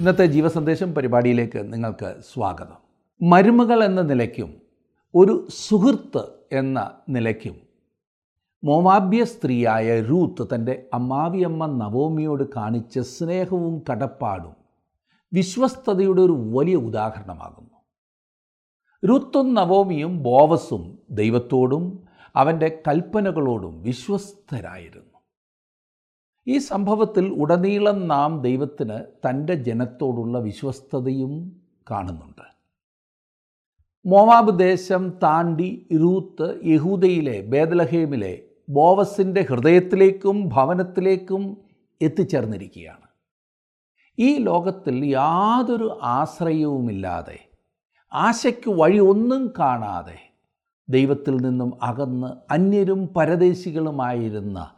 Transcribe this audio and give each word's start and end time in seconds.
ഇന്നത്തെ 0.00 0.26
ജീവസന്ദേശം 0.26 0.94
പരിപാടിയിലേക്ക് 0.94 1.72
നിങ്ങൾക്ക് 1.72 2.14
സ്വാഗതം. 2.34 2.76
മരുമകൾ 3.28 3.84
എന്ന 3.84 4.00
നിലയ്ക്കും 4.00 4.54
ഒരു 5.14 5.48
സുഹൃത്ത് 5.50 6.22
എന്ന 6.52 6.92
നിലയ്ക്കും 7.08 7.56
മോവാബ്യ 8.64 9.24
സ്ത്രീയായ 9.24 10.00
രൂത്ത് 10.00 10.54
തന്റെ 10.54 10.86
അമ്മാവിയമ്മ 10.94 11.66
നവോമിയോട് 11.66 12.44
കാണിച്ച 12.56 12.98
സ്നേഹവും 12.98 13.82
കടപ്പാടും 13.90 14.54
വിശ്വസ്തതയുടെ 15.32 16.22
ഒരു 16.22 16.32
വലിയ 16.32 16.74
ഉദാഹരണമാകുന്നു. 16.74 17.74
രൂത്തും 19.06 19.54
നവോമിയും 19.54 20.22
ബോവസും 20.22 20.98
ദൈവത്തോടും 21.10 22.04
അവന്റെ 22.36 22.82
കൽപ്പനകളോടും 22.88 23.82
വിശ്വസ്തരായിരുന്നു. 23.82 25.09
ഈ 26.46 26.58
സംഭവത്തിൽ 26.58 27.28
ഉടനീളം 27.28 28.08
നാം 28.08 28.42
ദൈവത്തിന് 28.42 29.28
തന്റെ 29.28 29.54
ജനത്തോടുള്ള 29.54 30.38
വിശ്വസ്തതയും 30.38 31.62
കാണുന്നുണ്ട്. 31.90 32.42
മോവാബ് 34.06 34.58
ദേശം 34.58 35.18
താണ്ടി 35.22 35.86
ഇരൂത്ത് 35.90 36.60
യഹൂദയിലെ 36.64 37.40
ബേദലഹേമിലെ 37.40 38.42
ബോവസിന്റെ 38.68 39.40
ഹൃദയത്തിലേക്കും 39.50 40.48
ഭവനത്തിലേക്കും 40.48 41.56
എത്തിച്ചേർന്നിരിക്കുകയാണ്. 42.02 43.06
ഈ 44.18 44.38
ലോകത്തിൽ 44.38 45.04
യാതൊരു 45.04 45.98
ആശ്രയവുമില്ലാതെ 46.02 47.38
ആശയ്ക്ക് 48.12 48.70
വഴി 48.70 48.98
ഒന്നും 48.98 49.52
കാണാതെ 49.58 50.18
ദൈവത്തിൽ 50.88 51.36
നിന്നും 51.36 51.78
അകന്ന് 51.82 52.52
അന്യരും 52.52 53.08
പരദേശികളുമായിരുന്ന 53.16 54.70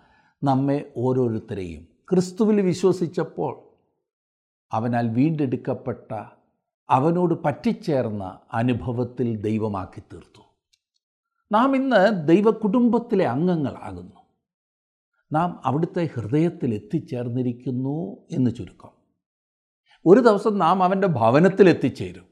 നമ്മെ 0.44 0.92
ഓരോരുത്തരെയും. 0.96 1.86
ക്രിസ്തുവിൽ 2.10 2.60
വിശ്വസിച്ചപ്പോൾ 2.60 3.62
അവനാൽ 4.72 5.08
വീണ്ടെടുക്കപ്പെട്ട 5.08 6.22
അവനോട് 6.90 7.34
പറ്റിച്ചേർന്ന 7.44 8.38
അനുഭവത്തിൽ 8.52 9.36
ദൈവമാക്കി 9.36 10.00
തീർത്തു 10.00 10.40
നാം 11.52 11.76
ഇന്ന് 11.76 12.28
ദൈവ 12.28 12.50
കുടുംബത്തിലെ 12.50 13.26
അംഗങ്ങളാകുന്നു. 13.26 14.16
നാം 15.32 15.60
അവിടുത്തെ 15.64 16.08
ഹൃദയത്തിൽ 16.14 16.74
എത്തിച്ചേർന്നിരിക്കുന്നു 16.74 18.16
എന്ന് 18.30 18.50
ചുരുക്കം. 18.54 18.90
ഒരു 20.06 20.20
ദിവസം 20.20 20.58
നാം 20.58 20.82
അവന്റെ 20.82 21.08
ഭവനത്തിൽ 21.08 21.68
എത്തിച്ചേരും. 21.68 22.26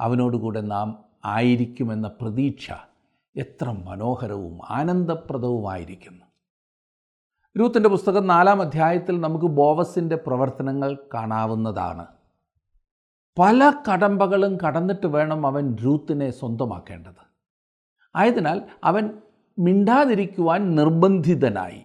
അവനോടുകൂടെ 0.00 0.60
നാം 0.60 1.04
ആയിരിക്കുമെന്ന 1.24 2.08
പ്രതീക്ഷ 2.08 2.70
എത്ര 3.36 3.70
മനോഹരവും 3.70 4.58
ആനന്ദപ്രദവുമായിരിക്കുന്നു. 4.70 6.31
രൂത്തിന്റെ 7.58 7.88
പുസ്തകം 7.88 8.26
നാലാം 8.26 8.60
അധ്യായത്തിൽ 8.60 9.20
നമുക്ക് 9.20 9.44
ബോവസിന്റെ 9.44 10.16
പ്രവർത്തനങ്ങൾ 10.16 10.98
കാണാവുന്നതാണ്. 11.14 12.06
പല 13.38 13.72
കടമ്പകളും 13.92 14.56
കടന്നിട്ട് 14.56 15.06
വേണം 15.06 15.46
അവൻ 15.46 15.76
രൂത്തിനെ 15.84 16.30
സ്വന്തമാക്കേണ്ടത്. 16.30 17.26
ആയതിനാൽ 18.16 18.62
അവൻ 18.84 19.10
മിണ്ടാതിരിക്കുവാൻ 19.58 20.74
നിർബന്ധിതനായി. 20.74 21.82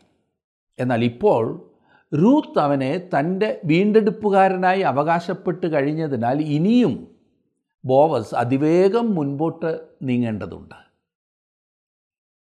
എന്നാൽ 0.79 1.03
ഇപ്പോൾ 1.03 1.71
റൂത്ത് 2.13 2.59
അവനെ 2.59 3.09
തന്റെ 3.19 3.61
വീണ്ടെടുപ്പുകാരനായി 3.65 4.81
അവകാശപ്പെട്ട് 4.81 5.67
കഴിഞ്ഞതിനാൽ 5.67 6.41
ഇനിയും 6.41 7.07
ബോവസ് 7.85 8.35
അതിവേഗം 8.35 9.15
മുൻപോട്ട് 9.15 9.79
നീങ്ങേണ്ടതുണ്ട്. 10.01 10.75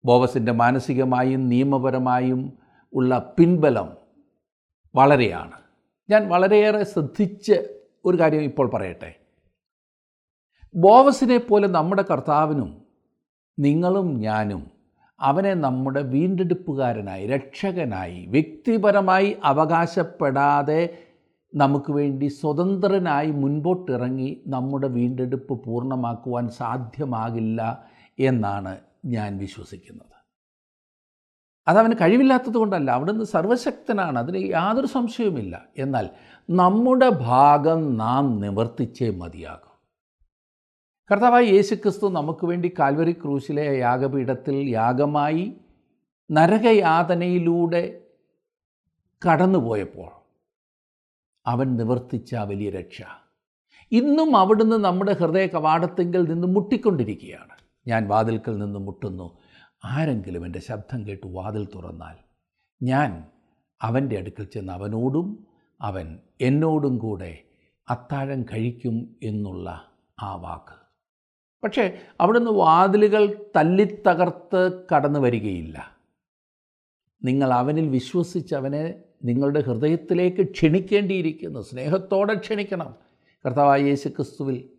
ബോവസിന്റെ 0.06 0.52
മാനസികമായും 0.52 1.50
നിയമപരമായും 1.50 2.67
ഉള്ള 2.94 3.36
പിൻബലം 3.40 3.98
വളരെയാണ്. 4.96 5.58
ഞാൻ 6.10 6.30
വളരെയേറെ 6.30 6.84
ശ്രദ്ധിച്ച് 6.84 7.78
ഒരു 8.06 8.20
കാര്യം 8.20 8.42
ഇപ്പോൾ 8.42 8.72
പറയട്ടെ. 8.74 9.14
ബോവസിനെ 10.76 11.38
പോലെ 11.38 11.68
നമ്മുടെ 11.68 12.02
കർത്താവിനും 12.02 12.86
നിങ്ങളും 13.60 14.20
ഞാനും 14.22 14.72
അവനെ 15.20 15.54
നമ്മുടെ 15.54 16.02
വീണ്ടെടുപ്പുകാരനായി 16.02 17.28
രക്ഷകനായി 17.28 18.26
വ്യക്തിപരമായി 18.26 19.38
അവകാശപ്പെടാതെ 19.44 20.98
നമുക്ക് 21.56 21.92
വേണ്ടി 21.92 22.28
സ്വതന്ത്രനായി 22.28 23.32
മുൻപോട്ടിറങ്ങി 23.32 24.44
നമ്മുടെ 24.48 24.88
വീണ്ടെടുപ്പ് 24.88 25.64
പൂർണമാക്കുവാൻ 25.66 26.50
സാധ്യമാകില്ല 26.50 27.86
എന്നാണ് 28.20 28.78
ഞാൻ 29.06 29.38
വിശ്വസിക്കുന്നത്. 29.38 30.17
അതവന് 31.68 31.94
കഴിവില്ലാത്തത് 31.94 32.54
കൊണ്ടല്ല 32.54 32.92
അവിടുന്ന് 32.92 33.26
സർവശക്തനാണ് 33.26 34.20
അതിന് 34.20 34.52
യാതൊരു 34.52 34.88
സംശയവുമില്ല. 34.88 35.66
എന്നാൽ 35.78 36.10
നമ്മുടെ 36.50 37.10
ഭാഗം 37.10 37.98
നാം 37.98 38.40
നിവർത്തിച്ചേ 38.40 39.10
മതിയാകും. 39.10 39.68
കർത്താവായ 41.12 41.44
യേശുക്രിസ്തു 41.44 42.10
നമുക്ക് 42.10 42.46
വേണ്ടി 42.46 42.74
കാൽവരി 42.80 43.12
ക്രൂശിലെ 43.12 43.78
യാഗപീഠത്തിൽ 43.78 44.70
യാഗമായി 44.70 45.58
നരകയാതനയിലൂടെ 46.32 48.02
കടന്നുപോയപ്പോൾ 49.30 50.12
അവൻ 51.46 51.78
നിവർത്തിച്ച 51.78 52.36
വലിയ 52.36 52.70
രക്ഷ 52.70 53.02
ഇന്നും 53.92 54.36
അവിടുന്ന് 54.36 54.76
നമ്മുടെ 54.76 55.14
ഹൃദയ 55.14 55.48
കവാടത്തിങ്കിൽ 55.48 56.24
നിന്ന് 56.24 56.48
മുട്ടിക്കൊണ്ടിരിക്കുകയാണ്. 56.48 57.56
ഞാൻ 57.88 58.08
വാതിൽക്കൽ 58.08 58.58
നിന്ന് 58.58 58.80
മുട്ടുന്നു. 58.80 59.38
ആരെങ്കിലും 59.86 60.46
എന്റെ 60.46 60.60
ശബ്ദം 60.60 61.08
കേട്ട് 61.08 61.28
വാതിൽ 61.28 61.66
തുറന്നാൽ 61.66 62.16
ഞാൻ 62.84 63.26
അവന്റെ 63.82 64.18
അടുക്കൽ 64.18 64.44
ചെന്ന് 64.44 64.74
അവനോടും 64.74 65.48
അവൻ 65.82 66.20
എന്നോടും 66.42 66.98
കൂടെ 66.98 67.44
അത്താഴം 67.90 68.44
കഴിക്കും 68.44 69.16
എന്നുള്ള 69.24 69.92
ആ 70.22 70.36
വാക്ക്. 70.36 70.88
പക്ഷേ 71.64 72.00
അവിടുന്ന് 72.22 72.52
വാതിലുകൾ 72.52 73.46
തല്ലിത്തകർത്ത് 73.56 74.86
കടന്നു 74.96 75.20
വരികയില്ല. 75.20 75.98
നിങ്ങൾ 77.24 77.54
അവനിൽ 77.54 77.88
വിശ്വസിച്ച് 77.88 78.56
അവനെ 78.56 79.04
നിങ്ങളുടെ 79.24 79.62
ഹൃദയത്തിലേക്ക് 79.62 80.52
ക്ഷണിക്കേണ്ടിയിരിക്കുന്നു. 80.52 81.60
സ്നേഹത്തോടെ 81.60 82.34
ക്ഷണിക്കണം. 82.34 82.96
കർത്താവായ 83.46 83.82
യേശു 83.82 84.10
ക്രിസ്തുവിൽ 84.10 84.70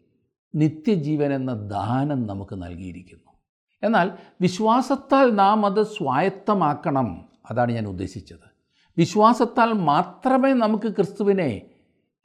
നിത്യജീവൻ 0.54 1.32
എന്ന 1.32 1.54
ദാനം 1.54 2.26
നമുക്ക് 2.26 2.62
നൽകിയിരിക്കുന്നു. 2.62 3.37
എന്നാൽ 3.82 4.10
വിശ്വാസത്താൽ 4.40 5.30
നാം 5.30 5.66
അത് 5.66 5.82
സ്വായത്തമാക്കണം. 5.82 7.28
അതാണ് 7.50 7.72
ഞാൻ 7.72 7.86
ഉദ്ദേശിച്ചത്. 7.86 8.48
വിശ്വാസത്താൽ 8.98 9.72
മാത്രമേ 9.72 10.52
നമുക്ക് 10.52 10.92
ക്രിസ്തുവിനെ 10.92 11.62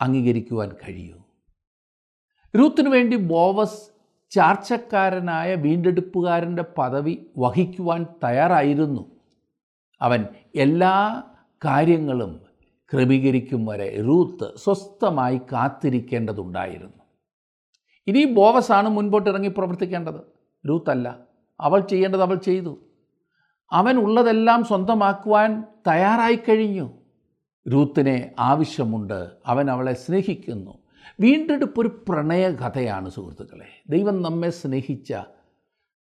അംഗീകരിക്കുവാൻ 0.02 0.70
കഴിയൂ. 0.70 1.24
രൂത്തിനു 2.58 2.90
വേണ്ടി 2.90 3.18
ബോവസ് 3.18 3.82
ചാർച്ചക്കാരനായ 4.32 5.56
വീണ്ടെടുപ്പുകാരന്റെ 5.56 6.64
പദവി 6.78 7.26
വഹിക്കുവാൻ 7.38 8.06
തയ്യാറായിരുന്നു. 8.24 9.20
അവൻ 10.02 10.26
എല്ലാ 10.56 11.24
കാര്യങ്ങളും 11.66 12.42
ക്രമീകരിക്കും 12.94 13.66
വരെ 13.66 14.02
റൂത്ത് 14.02 14.58
സ്വസ്ഥമായി 14.58 15.38
കാത്തിരിക്കേണ്ടതുണ്ടായിരുന്നു. 15.38 16.98
ഇനി 18.08 18.24
ബോവസാണ് 18.24 18.90
മുൻപോട്ടിറങ്ങി 18.90 19.48
പ്രവർത്തിക്കേണ്ടത്. 19.48 20.22
റൂത്തല്ല 20.70 21.33
അവൾ 21.60 21.80
ചെയ്യേണ്ടത് 21.80 22.22
അവൾ 22.22 22.36
ചെയ്തു. 22.36 22.80
അവൻ 23.72 23.98
ഉള്ളതെല്ലാം 23.98 24.64
സ്വന്തമാക്കുവാൻ 24.64 25.64
തയ്യാറായി 25.88 26.36
കഴിഞ്ഞു. 26.36 26.92
രൂത്തിനെ 27.70 28.36
ആവശ്യമുണ്ട്. 28.40 29.32
അവൻ 29.46 29.72
അവളെ 29.72 29.94
സ്നേഹിക്കുന്നു. 29.94 30.78
വീണ്ടെടുപ്പ് 31.20 31.82
ഒരു 31.82 32.06
പ്രണയകഥയാണ് 32.10 33.10
സുഹൃത്തുക്കളെ. 33.10 33.82
ദൈവം 33.90 34.22
നമ്മെ 34.22 34.50
സ്നേഹിച്ച 34.50 35.14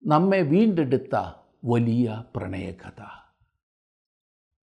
നമ്മെ 0.06 0.40
വീണ്ടെടുത്ത 0.40 1.32
വലിയ 1.64 2.24
പ്രണയകഥ. 2.36 3.02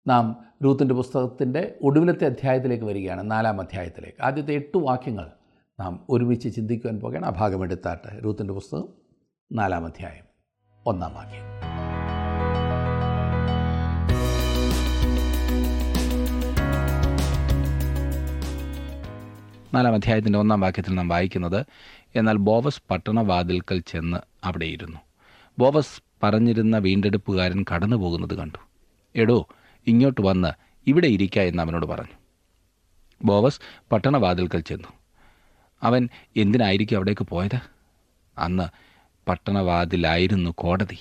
നാം 0.08 0.46
രൂത്തിന്റെ 0.64 0.96
പുസ്തകത്തിന്റെ 0.96 1.80
ഒടുവിലത്തെ 1.84 2.26
അധ്യായത്തിലേക്ക് 2.26 2.86
വരികയാണ്. 2.86 3.32
നാലാം 3.32 3.62
അധ്യായത്തിലേക്ക്. 3.62 4.24
ആദ്യത്തെ 4.24 4.54
എട്ട് 4.54 4.78
വാക്യങ്ങൾ 4.78 5.32
നാം 5.80 6.06
ഒരുമിച്ച് 6.10 6.56
ചിന്തിക്കുവാൻ 6.56 7.00
പോകണം 7.00 7.26
ആ 7.26 7.30
ഭാഗമെടുത്താട്ടെ 7.30 8.22
രൂത്തിന്റെ 8.26 8.54
പുസ്തകം 8.54 8.90
നാലാം 9.52 9.86
അധ്യായം. 9.86 10.29
ഒന്നാം 10.86 11.14
വാക്യം. 11.14 11.40
നാലാം 19.74 19.94
അധ്യായത്തിന്റെ 19.94 20.40
ഒന്നാം 20.40 20.62
വാക്യത്തിൽ 20.62 20.96
നാം 20.96 21.08
വായിക്കുന്നത് 21.08 21.66
എന്നാൽ 22.16 22.38
ബോവസ് 22.38 22.82
പട്ടണവാതിൽക്കൽ 22.92 23.84
ചെന്ന് 23.88 24.18
അവിടെയിരുന്നു. 24.44 24.98
ബോവസ് 25.60 26.04
പറഞ്ഞിരുന്ന 26.24 26.78
വീണ്ടെടുപ്പുകാരൻ 26.78 27.66
കടന്നു 27.76 27.96
പോകുന്നത് 27.96 28.38
കണ്ടു. 28.38 28.58
എടോ 29.16 29.48
ഇങ്ങോട്ട് 29.88 30.22
വന്ന് 30.22 30.48
ഇവിടെ 30.88 31.08
ഇരിക്ക 31.08 31.40
എന്ന് 31.40 31.64
അവനോട് 31.64 31.86
പറഞ്ഞു. 31.86 32.14
ബോവസ് 33.24 33.60
പട്ടണവാതിൽക്കൽ 33.92 34.60
ചെന്നു. 34.60 34.88
അവൻ 35.84 36.10
എന്തിനായിരിക്കും 36.38 36.96
അവിടേക്ക് 36.96 37.26
പോയത്? 37.26 37.60
അന്ന് 38.38 38.89
പട്ടണവാതിലായിരുന്നു 39.28 40.50
കോടതി. 40.50 40.98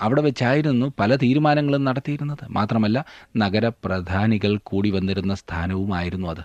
അവിടെ 0.00 0.22
വെച്ചായിരുന്നു 0.22 0.92
പല 1.00 1.16
തീരുമാനങ്ങളും 1.16 1.84
നടത്തിയിരുന്നത്. 1.84 2.38
മാത്രമല്ല 2.50 3.04
നഗരപ്രധാനികൾ 3.36 4.56
കൂടി 4.56 4.90
വന്നിരുന്ന 4.90 5.34
സ്ഥാനവുമായിരുന്നു 5.34 6.28
അത്. 6.28 6.44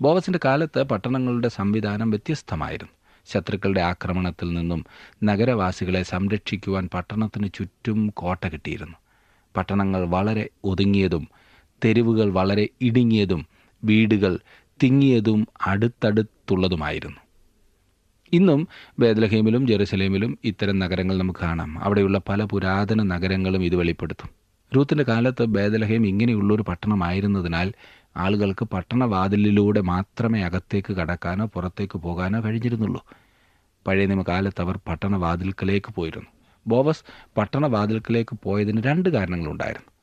ബോവസിന്റെ 0.00 0.40
കാലത്ത് 0.44 0.82
പട്ടണങ്ങളുടെ 0.82 1.48
സംവിധാനം 1.48 2.10
വ്യത്യസ്തമായിരുന്നു. 2.10 2.92
ശത്രുക്കളുടെ 3.26 3.80
ആക്രമണത്തിൽ 3.80 4.54
നിന്നും 4.54 4.86
നഗരവാസികളെ 5.24 6.02
സംരക്ഷിക്കുവാൻ 6.02 6.88
പട്ടണത്തിന് 6.94 7.48
ചുറ്റും 7.54 8.08
കോട്ട 8.08 8.46
കിട്ടിയിരുന്നു. 8.48 8.96
പട്ടണങ്ങൾ 9.56 10.04
വളരെ 10.04 10.48
ഒതുങ്ങിയതും 10.64 11.28
തെരുവുകൾ 11.84 12.30
വളരെ 12.30 12.68
ഇടുങ്ങിയതും 12.80 13.46
വീടുകൾ 13.84 14.38
തിങ്ങിയതും 14.82 15.48
അടുത്തടുത്തുള്ളതുമായിരുന്നു. 15.66 17.27
ഇന്നും 18.32 18.68
ബേദലഹീമിലും 18.98 19.66
ജെറുസലേമിലും 19.66 20.38
ഇത്തരം 20.44 20.78
നഗരങ്ങൾ 20.78 21.18
നമുക്ക് 21.18 21.40
കാണാം. 21.40 21.78
അവിടെയുള്ള 21.78 22.20
പല 22.28 22.44
പുരാതന 22.44 23.02
നഗരങ്ങളും 23.02 23.64
ഇത് 23.64 23.76
വെളിപ്പെടുത്തും. 23.76 24.30
രൂത്തിന്റെ 24.76 25.04
കാലത്ത് 25.04 25.44
ബേദലഹീം 25.44 26.06
ഇങ്ങനെയുള്ളൊരു 26.06 26.62
പട്ടണമായിരുന്നതിനാൽ 26.62 27.72
ആളുകൾക്ക് 28.16 28.64
പട്ടണവാതിലിലൂടെ 28.64 29.80
മാത്രമേ 29.80 30.42
അകത്തേക്ക് 30.42 30.92
കടക്കാനോ 30.92 31.46
പുറത്തേക്ക് 31.46 31.98
പോകാനോ 31.98 32.40
കഴിഞ്ഞിരുന്നുള്ളൂ. 32.40 33.04
പഴയ 33.86 34.06
നിയമകാലത്ത് 34.06 34.62
അവർ 34.62 34.78
പട്ടണവാതിൽക്കലേക്ക് 34.88 35.94
പോയിരുന്നു. 35.94 36.26
ബോവസ് 36.66 37.04
പട്ടണവാതിൽക്കലേക്ക് 37.36 38.38
പോയതിന് 38.42 38.82
രണ്ട് 38.82 39.08
കാരണങ്ങളുണ്ടായിരുന്നു. 39.08 39.97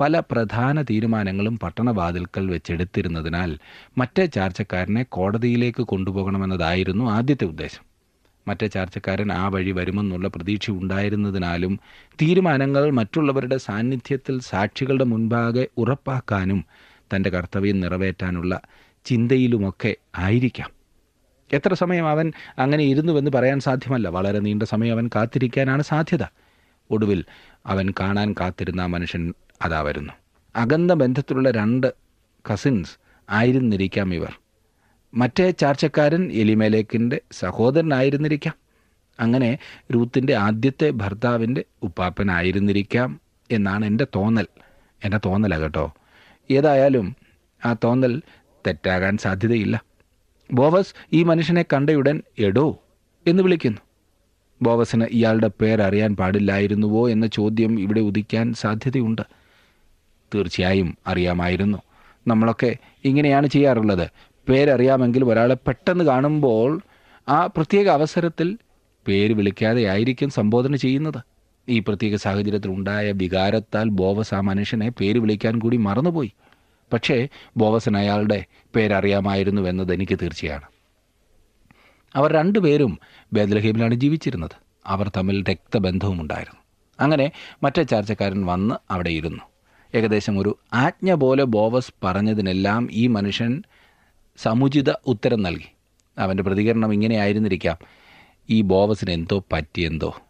പല 0.00 0.20
പ്രധാന 0.30 0.82
തീരുമാനങ്ങളും 0.82 1.58
പട്ടണവാതിൽക്കൽ 1.58 2.50
വെച്ചെടുത്തിരുന്നതിനാൽ 2.50 3.58
മറ്റേ 3.98 4.26
ചാർച്ചക്കാരനെ 4.26 5.02
കോടതിയിലേക്ക് 5.02 5.82
കൊണ്ടുപോകണമെന്നതായിരുന്നു 5.82 7.10
ആദ്യത്തെ 7.10 7.44
ഉദ്ദേശം. 7.44 7.94
മറ്റേ 8.48 8.66
ചാർച്ചക്കാരൻ 8.66 9.32
ആ 9.32 9.48
വഴി 9.48 9.70
വരുമെന്നുള്ള 9.70 10.28
പ്രതീക്ഷ 10.28 10.70
ഉണ്ടായിരുന്നതിനാലും 10.70 11.80
തീരുമാനങ്ങൾ 12.22 12.90
മറ്റുള്ളവരുടെ 12.90 13.56
സാന്നിധ്യത്തിൽ 13.56 14.40
സാക്ഷികളുടെ 14.40 15.04
മുൻപാകെ 15.04 15.66
ഉറപ്പാക്കാനും 15.78 16.64
തന്റെ 17.16 17.30
കർത്തവ്യം 17.30 17.80
നിറവേറ്റാനുള്ള 17.80 18.60
ചിന്തയിലുമൊക്കെ 19.04 19.96
ആയിരിക്കാം. 20.18 20.70
എത്ര 21.52 21.74
സമയം 21.74 22.08
അവൻ 22.08 22.32
അങ്ങനെ 22.58 22.84
ഇരുന്നുവെന്ന് 22.84 23.30
പറയാൻ 23.30 23.60
സാധ്യമല്ല. 23.60 24.08
വളരെ 24.08 24.38
നീണ്ട 24.38 24.62
സമയം 24.62 24.92
അവൻ 24.92 25.10
കാത്തിരിക്കാനാണ് 25.14 25.82
സാധ്യത. 25.82 26.24
ഒടുവിൽ 26.90 27.24
അവൻ 27.66 27.92
കാണാൻ 28.00 28.34
കാത്തിരുന്ന 28.40 28.86
മനുഷ്യൻ 28.86 29.34
അതാ 29.62 29.80
വരുന്നു 29.80 30.12
അകന്ന 30.56 30.94
ബന്ധത്തിലുള്ള 30.94 31.50
രണ്ട് 31.50 31.92
കസിൻസ് 32.52 32.90
ആയിരുന്നിരിക്കാം 33.30 34.14
ഇവർ. 34.14 34.32
മറ്റേ 35.14 35.50
ചാർച്ചക്കാരൻ 35.50 36.32
എലിമേലേക്കിന്റെ 36.32 37.20
സഹോദരനായിരുന്നിരിക്കാം. 37.32 38.54
അങ്ങനെ 39.20 39.58
രൂത്തിന്റെ 39.94 40.34
ആദ്യത്തെ 40.34 40.90
ഭർത്താവിന്റെ 40.90 41.64
ഉപ്പാപ്പനായിരുന്നിരിക്കാം 41.82 43.20
എന്നാണ് 43.50 43.84
എന്റെ 43.84 44.06
തോന്നൽ. 44.16 44.46
എന്റെ 45.04 45.20
തോന്നല 45.24 45.58
കേട്ടോ. 45.58 45.94
ഏതായാലും 46.50 47.16
ആ 47.64 47.76
തോന്നൽ 47.84 48.22
തെറ്റാകാൻ 48.66 49.16
സാധ്യതയില്ല. 49.16 49.84
ബോവസ് 50.52 50.94
ഈ 51.12 51.22
മനുഷ്യനെ 51.22 51.62
കണ്ടയുടൻ 51.62 52.22
എടോ 52.38 52.82
എന്ന് 53.26 53.42
വിളിക്കുന്നു. 53.42 53.78
ബോവസിന് 54.62 55.04
ഇയാളുടെ 55.04 55.50
പേരറിയാൻ 55.60 56.16
പാടില്ലായിരുന്നുവോ 56.16 57.08
എന്ന 57.08 57.26
ചോദ്യം 57.26 57.80
ഇവിടെ 57.80 58.00
ഉദിക്കാൻ 58.00 58.52
സാധ്യതയുണ്ട്. 58.52 59.22
തീർച്ചയായും 60.34 60.98
അറിയാമായിരുന്നു. 61.06 61.78
നമ്മളൊക്കെ 62.26 62.76
ഇങ്ങനെയാണ് 63.04 63.46
ചെയ്യാറുള്ളത്. 63.46 64.08
പേരറിയാമെങ്കിൽ 64.48 65.24
ഒരാളെ 65.24 65.54
പെട്ടെന്ന് 65.54 66.04
കാണുമ്പോൾ 66.04 66.80
ആ 67.28 67.46
പ്രത്യേക 67.46 67.88
അവസരത്തിൽ 67.88 68.58
പേര് 69.08 69.32
വിളിക്കാതെ 69.32 69.84
ആയിരിക്കും 69.84 70.30
സംബോധന 70.30 70.76
ചെയ്യുന്നത്. 70.76 71.22
ഈ 71.68 71.78
പ്രത്യേക 71.78 72.16
സാഹചര്യത്തിൽ 72.16 72.70
ഉണ്ടായ 72.70 73.12
വികാരത്താൽ 73.12 73.88
ബോവസ് 73.88 74.34
ആ 74.34 74.40
മനുഷ്യനെ 74.40 74.88
പേര് 74.88 75.18
വിളിക്കാൻ 75.18 75.58
കൂടി 75.58 75.76
മറന്നുപോയി. 75.76 76.32
പക്ഷേ 76.92 77.28
ബോവസൻ 77.56 77.96
അയാളുടെ 77.96 78.44
പേരറിയാമായിരുന്നു 78.76 79.62
എന്നത് 79.62 79.94
എനിക്ക് 79.94 80.18
തീർച്ചയാണ്. 80.22 80.62
അവർ 82.14 82.32
രണ്ടുപേരും 82.32 82.98
ബേദ്ലഹീമിലാണ് 83.32 83.94
ജീവിച്ചിരുന്നത്. 83.94 84.56
അവർ 84.86 85.10
തമ്മിൽ 85.16 85.44
രക്തബന്ധവും 85.44 86.20
ഉണ്ടായിരുന്നു 86.20 86.60
അങ്ങനെ 87.00 87.32
മറ്റേ 87.62 87.82
ചാർച്ചക്കാരൻ 87.82 88.46
വന്ന് 88.46 88.74
അവിടെ 88.90 89.10
ഇരുന്നു 89.10 89.53
ഏകദേശം 89.94 90.38
ഒരു 90.38 90.58
ആജ്ഞ 90.72 91.14
പോലെ 91.14 91.44
ബോവസ് 91.44 91.92
പറഞ്ഞതിനെല്ലാം 92.04 92.88
ഈ 92.92 93.06
മനുഷ്യൻ 93.06 93.62
സമുചിത 94.36 94.92
ഉത്തരം 95.06 95.42
നൽകി. 95.42 95.72
അവന്റെ 96.18 96.42
പ്രതികരണം 96.42 96.92
ഇങ്ങനെയായിരുന്നിരിക്കാം. 96.92 97.76
ഈ 98.50 98.60
ബോവസിന് 98.60 99.10
എന്തോ 99.10 99.44
പറ്റിയെന്തോ 99.52 100.20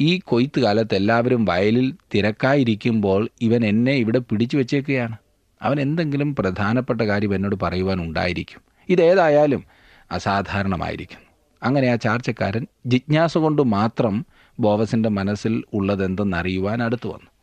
ഈ 0.00 0.20
കൊയ്ത്ത് 0.24 0.60
കാലത്ത് 0.60 0.94
എല്ലാവരും 0.94 1.44
വയലിൽ 1.44 1.94
തിരക്കായിരിക്കുമ്പോൾ 2.14 3.28
ഇവൻ 3.40 3.66
എന്നെ 3.66 3.92
ഇവിടെ 3.92 4.18
പിടിച്ചു 4.18 4.56
വച്ചേക്കുകയാണ്. 4.56 5.16
അവൻ 5.62 5.80
എന്തെങ്കിലും 5.80 6.34
പ്രധാനപ്പെട്ട 6.34 7.00
കാര്യം 7.00 7.34
എന്നോട് 7.34 7.56
പറയുവാൻ 7.62 8.00
ഉണ്ടായിരിക്കും. 8.00 8.60
ഇതേതായാലും 8.88 9.64
അസാധാരണമായിരിക്കും. 10.10 11.18
അങ്ങനെ 11.62 11.88
ആ 11.88 11.94
ചാർച്ചക്കാരൻ 11.94 12.66
ജിജ്ഞാസ 12.86 13.38
കൊണ്ട് 13.38 13.62
മാത്രം 13.62 14.26
ബോവസിന്റെ 14.60 15.08
മനസ്സിൽ 15.08 15.64
ഉള്ളതെന്തെന്നറിയുവാൻ 15.72 16.82
അടുത്തു 16.82 17.08
വന്നു. 17.08 17.33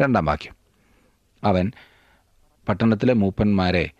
രണ്ടാം 0.00 0.24
വാക്യം. 0.24 0.54
അവൻ 1.44 1.72
പട്ടണത്തിലെ 2.68 3.14
മൂപ്പന്മാരെ 3.14 3.90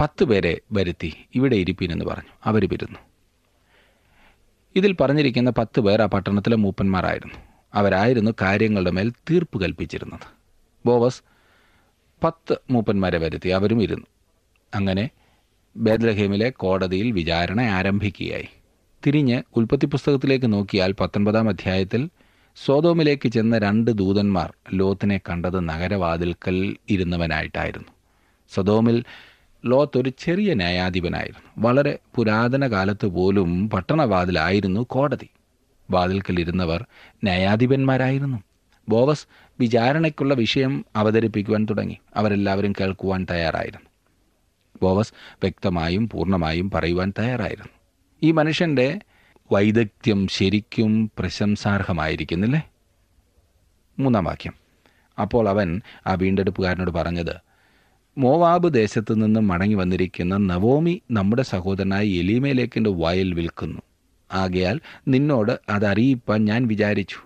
പത്ത് 0.00 0.24
പേരെ 0.24 0.60
വരുത്തി 0.72 1.26
ഇവിടെ 1.34 1.56
ഇരിപ്പിനെന്ന് 1.56 2.04
പറഞ്ഞു. 2.04 2.30
അവർ 2.44 2.68
പിരുന്നു 2.68 2.98
ഇതിൽ 4.76 4.92
പറഞ്ഞിരിക്കുന്ന 4.92 5.50
പത്ത് 5.50 5.80
പേർ 5.80 6.02
ആ 6.02 6.06
പട്ടണത്തിലെ 6.06 6.56
മൂപ്പന്മാരായിരുന്നു. 6.56 7.34
അവരായിരുന്നു 7.74 8.30
കാര്യങ്ങളുടെ 8.42 8.90
മേൽ 8.90 9.10
തീർപ്പ് 9.10 9.62
കൽപ്പിച്ചിരുന്നത്. 9.62 10.26
ബോവസ് 10.86 11.22
പത്ത് 12.24 12.56
മൂപ്പന്മാരെ 12.70 13.18
വരുത്തി 13.18 13.48
അവരും 13.48 13.82
ഇരുന്നു. 13.82 14.06
അങ്ങനെ 14.74 15.10
ബേദ്ലഹേമിലെ 15.76 16.50
കോടതിയിൽ 16.50 17.10
വിചാരണ 17.10 17.60
ആരംഭിക്കുകയായി. 17.60 18.48
തിരിഞ്ഞ് 19.06 19.42
ഉൽപ്പത്തി 19.56 19.86
പുസ്തകത്തിലേക്ക് 19.86 20.52
നോക്കിയാൽ 20.52 20.92
പത്തൊൻപതാം 20.92 21.48
അധ്യായത്തിൽ 21.48 22.08
സോതോമിലേക്ക് 22.56 23.28
ചെന്ന 23.28 23.58
രണ്ട് 23.58 23.90
ദൂതന്മാർ 23.90 24.54
ലോത്തിനെ 24.72 25.20
കണ്ടത് 25.30 25.68
നഗരവാതിൽക്കൽ 25.68 26.76
ഇരുന്നവനായിട്ടായിരുന്നു. 26.88 27.88
സദോമിൽ 28.54 29.04
ലോത്ത് 29.66 29.98
ഒരു 29.98 30.12
ചെറിയ 30.18 30.54
ന്യായാധിപനായിരുന്നു. 30.54 31.50
വളരെ 31.58 31.98
പുരാതന 32.14 32.66
കാലത്ത് 32.66 33.06
പോലും 33.06 33.70
പട്ടണവാതിലായിരുന്നു 33.70 34.80
കോടതി. 34.80 35.28
വാതിൽക്കൽ 35.90 36.40
ഇരുന്നവർ 36.40 36.86
ന്യായാധിപന്മാരായിരുന്നു. 37.24 38.38
ബോവസ് 38.88 39.26
വിചാരണയ്ക്കുള്ള 39.60 40.34
വിഷയം 40.34 40.84
അവതരിപ്പിക്കുവാൻ 40.96 41.66
തുടങ്ങി. 41.70 41.98
അവരെല്ലാവരും 42.16 42.72
കേൾക്കുവാൻ 42.72 43.26
തയ്യാറായിരുന്നു. 43.30 43.90
ബോവസ് 44.82 45.12
വ്യക്തമായും 45.42 46.08
പൂർണമായും 46.08 46.70
പറയുവാൻ 46.70 47.12
തയ്യാറായിരുന്നു. 47.18 47.68
ഈ 48.22 48.30
മനുഷ്യന്റെ 48.30 49.00
വൈദഗ്ധ്യം 49.52 50.28
ശരിക്കും 50.28 51.10
പ്രശംസാർഹമായിരിക്കുന്നില്ലേ? 51.18 52.70
മൂന്നാം 53.98 54.24
വാക്യം. 54.24 54.54
അപ്പോൾ 55.20 55.48
അവൻ 55.48 55.80
ആ 56.06 56.14
വീണ്ടെടുപ്പുകാരനോട് 56.14 56.90
പറഞ്ഞത് 56.90 57.34
മോവാബ് 58.18 58.74
ദേശത്ത് 58.74 59.24
നിന്ന് 59.24 59.40
മടങ്ങി 59.40 59.74
വന്നിരിക്കുന്ന 59.74 60.36
നവോമി 60.36 61.02
നമ്മുടെ 61.10 61.42
സഹോദരനായ 61.42 62.06
എലിമേലേക്കിന്റെ 62.06 62.90
വയൽ 62.90 63.34
വിൽക്കുന്നു. 63.34 63.82
ആകയാൽ 64.32 64.80
നിന്നോട് 65.08 65.60
അതറിയിപ്പാൻ 65.68 66.44
ഞാൻ 66.44 66.66
വിചാരിച്ചു. 66.66 67.16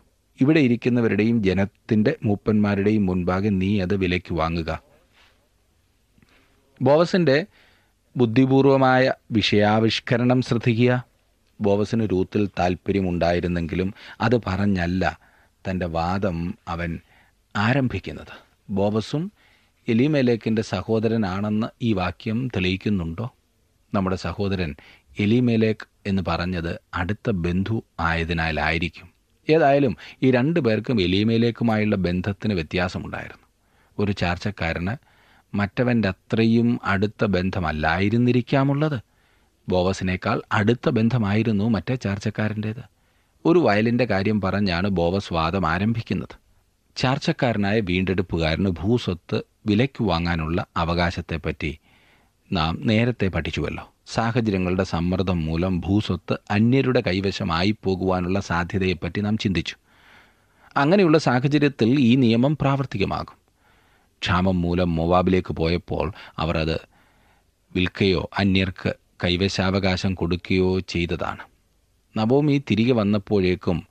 ഇവിടെ 0.41 0.61
ഇരിക്കുന്നവരുടെയും 0.61 1.43
ജനത്തിന്റെ 1.43 2.17
മൂപ്പന്മാരുടെയും 2.25 3.07
മുൻപാകെ 3.07 3.49
നീ 3.49 3.81
അത് 3.81 3.97
വിലയ്ക്ക് 3.97 4.35
വാങ്ങുക. 4.35 4.83
ബോവസിന്റെ 6.83 7.47
ബുദ്ധിപൂർവമായ 8.17 9.13
വിഷയാവിഷ്കരണം 9.33 10.43
ശ്രദ്ധിക്കുക. 10.43 11.09
ബോവസിന് 11.61 12.09
രൂത്തിൽ 12.13 12.49
താല്പര്യമുണ്ടായിരുന്നെങ്കിലും 12.59 13.95
അത് 14.21 14.41
പറഞ്ഞല്ല 14.47 15.19
തന്റെ 15.71 15.87
വാദം 15.87 16.55
അവൻ 16.69 17.01
ആരംഭിക്കുന്നത്. 17.57 18.49
ബോവസും 18.71 19.33
എലിമേലേക്കിന്റെ 19.89 20.63
സഹോദരനാണെന്ന് 20.63 21.67
ഈ 21.83 21.93
വാക്യം 21.93 22.49
തെളിയിക്കുന്നുണ്ടോ? 22.49 23.35
നമ്മുടെ 23.95 24.17
സഹോദരൻ 24.17 24.75
എലിമേലേക്ക് 25.19 25.87
എന്ന് 26.07 26.23
പറഞ്ഞത് 26.29 26.81
അടുത്ത 26.95 27.31
ബന്ധു 27.31 27.83
ആയതിനാലായിരിക്കും. 28.01 29.09
ഏതായാലും 29.51 29.97
ഈ 30.23 30.31
രണ്ടു 30.31 30.61
പേർക്കും 30.61 31.01
എലിമേലേക്കുമായുള്ള 31.01 31.97
ബന്ധത്തിന് 31.97 32.55
വ്യത്യാസമുണ്ടായിരുന്നു. 32.55 33.47
ഒരു 33.99 34.13
ചാർച്ചക്കാരന് 34.13 34.97
മറ്റവന്റെ 35.57 36.09
അത്രയും 36.09 36.81
അടുത്ത 36.85 37.25
ബന്ധമല്ലായിരുന്നിരിക്കാമുള്ളത്? 37.25 39.01
ബോവസിനേക്കാൾ 39.69 40.43
അടുത്ത 40.53 40.89
ബന്ധമായിരുന്നു 40.89 41.69
മറ്റേ 41.69 41.95
ചാർച്ചക്കാരന്റേത്. 41.95 42.85
ഒരു 43.45 43.59
വയലിന്റെ 43.59 44.05
കാര്യം 44.05 44.41
പറഞ്ഞാണ് 44.41 44.89
ബോവസ് 44.89 45.33
വാദം 45.33 45.67
ആരംഭിക്കുന്നത്. 45.67 46.39
ചാർച്ചക്കാരനായ 46.97 47.81
വീണ്ടെടുപ്പുകാരന് 47.81 48.69
ഭൂസ്വത്ത് 48.69 49.43
വിലയ്ക്ക് 49.67 50.05
വാങ്ങാനുള്ള 50.05 50.67
അവകാശത്തെപ്പറ്റി 50.77 51.79
നാം 52.53 52.79
നേരത്തെ 52.87 53.29
പഠിച്ചുവല്ലോ. 53.29 53.93
സാഹചര്യങ്ങളുടെ 54.07 54.85
സമ്മർദ്ദം 54.85 55.45
മൂലം 55.45 55.81
ഭൂസ്വത്ത് 55.81 56.39
അന്യരുടെ 56.51 57.01
കൈവശമായി 57.01 57.77
പോകുവാനുള്ള 57.85 58.41
സാധ്യതയെപ്പറ്റി 58.41 59.21
നാം 59.21 59.39
ചിന്തിച്ചു. 59.39 59.77
അങ്ങനെയുള്ള 60.77 61.19
സാഹചര്യത്തിൽ 61.19 62.01
ഈ 62.01 62.15
നിയമം 62.15 62.57
പ്രാവർത്തികമാകും. 62.57 63.39
ക്ഷാമം 64.23 64.61
മൂലം 64.61 64.95
മൊവാബിലേക്ക് 64.95 65.55
പോയപ്പോൾ 65.55 66.13
അവർ 66.39 66.59
അത് 66.59 66.81
വിൽക്കയോ 67.75 68.31
അന്യർക്ക് 68.39 68.95
കൈവശാവകാശം 69.25 70.15
കൊടുക്കുകയോ 70.15 70.81
ചെയ്തതാണ്. 70.81 71.45
നവോമി 72.17 72.63
തിരികെ 72.71 72.93
വന്നപ്പോഴേക്കും 72.93 73.87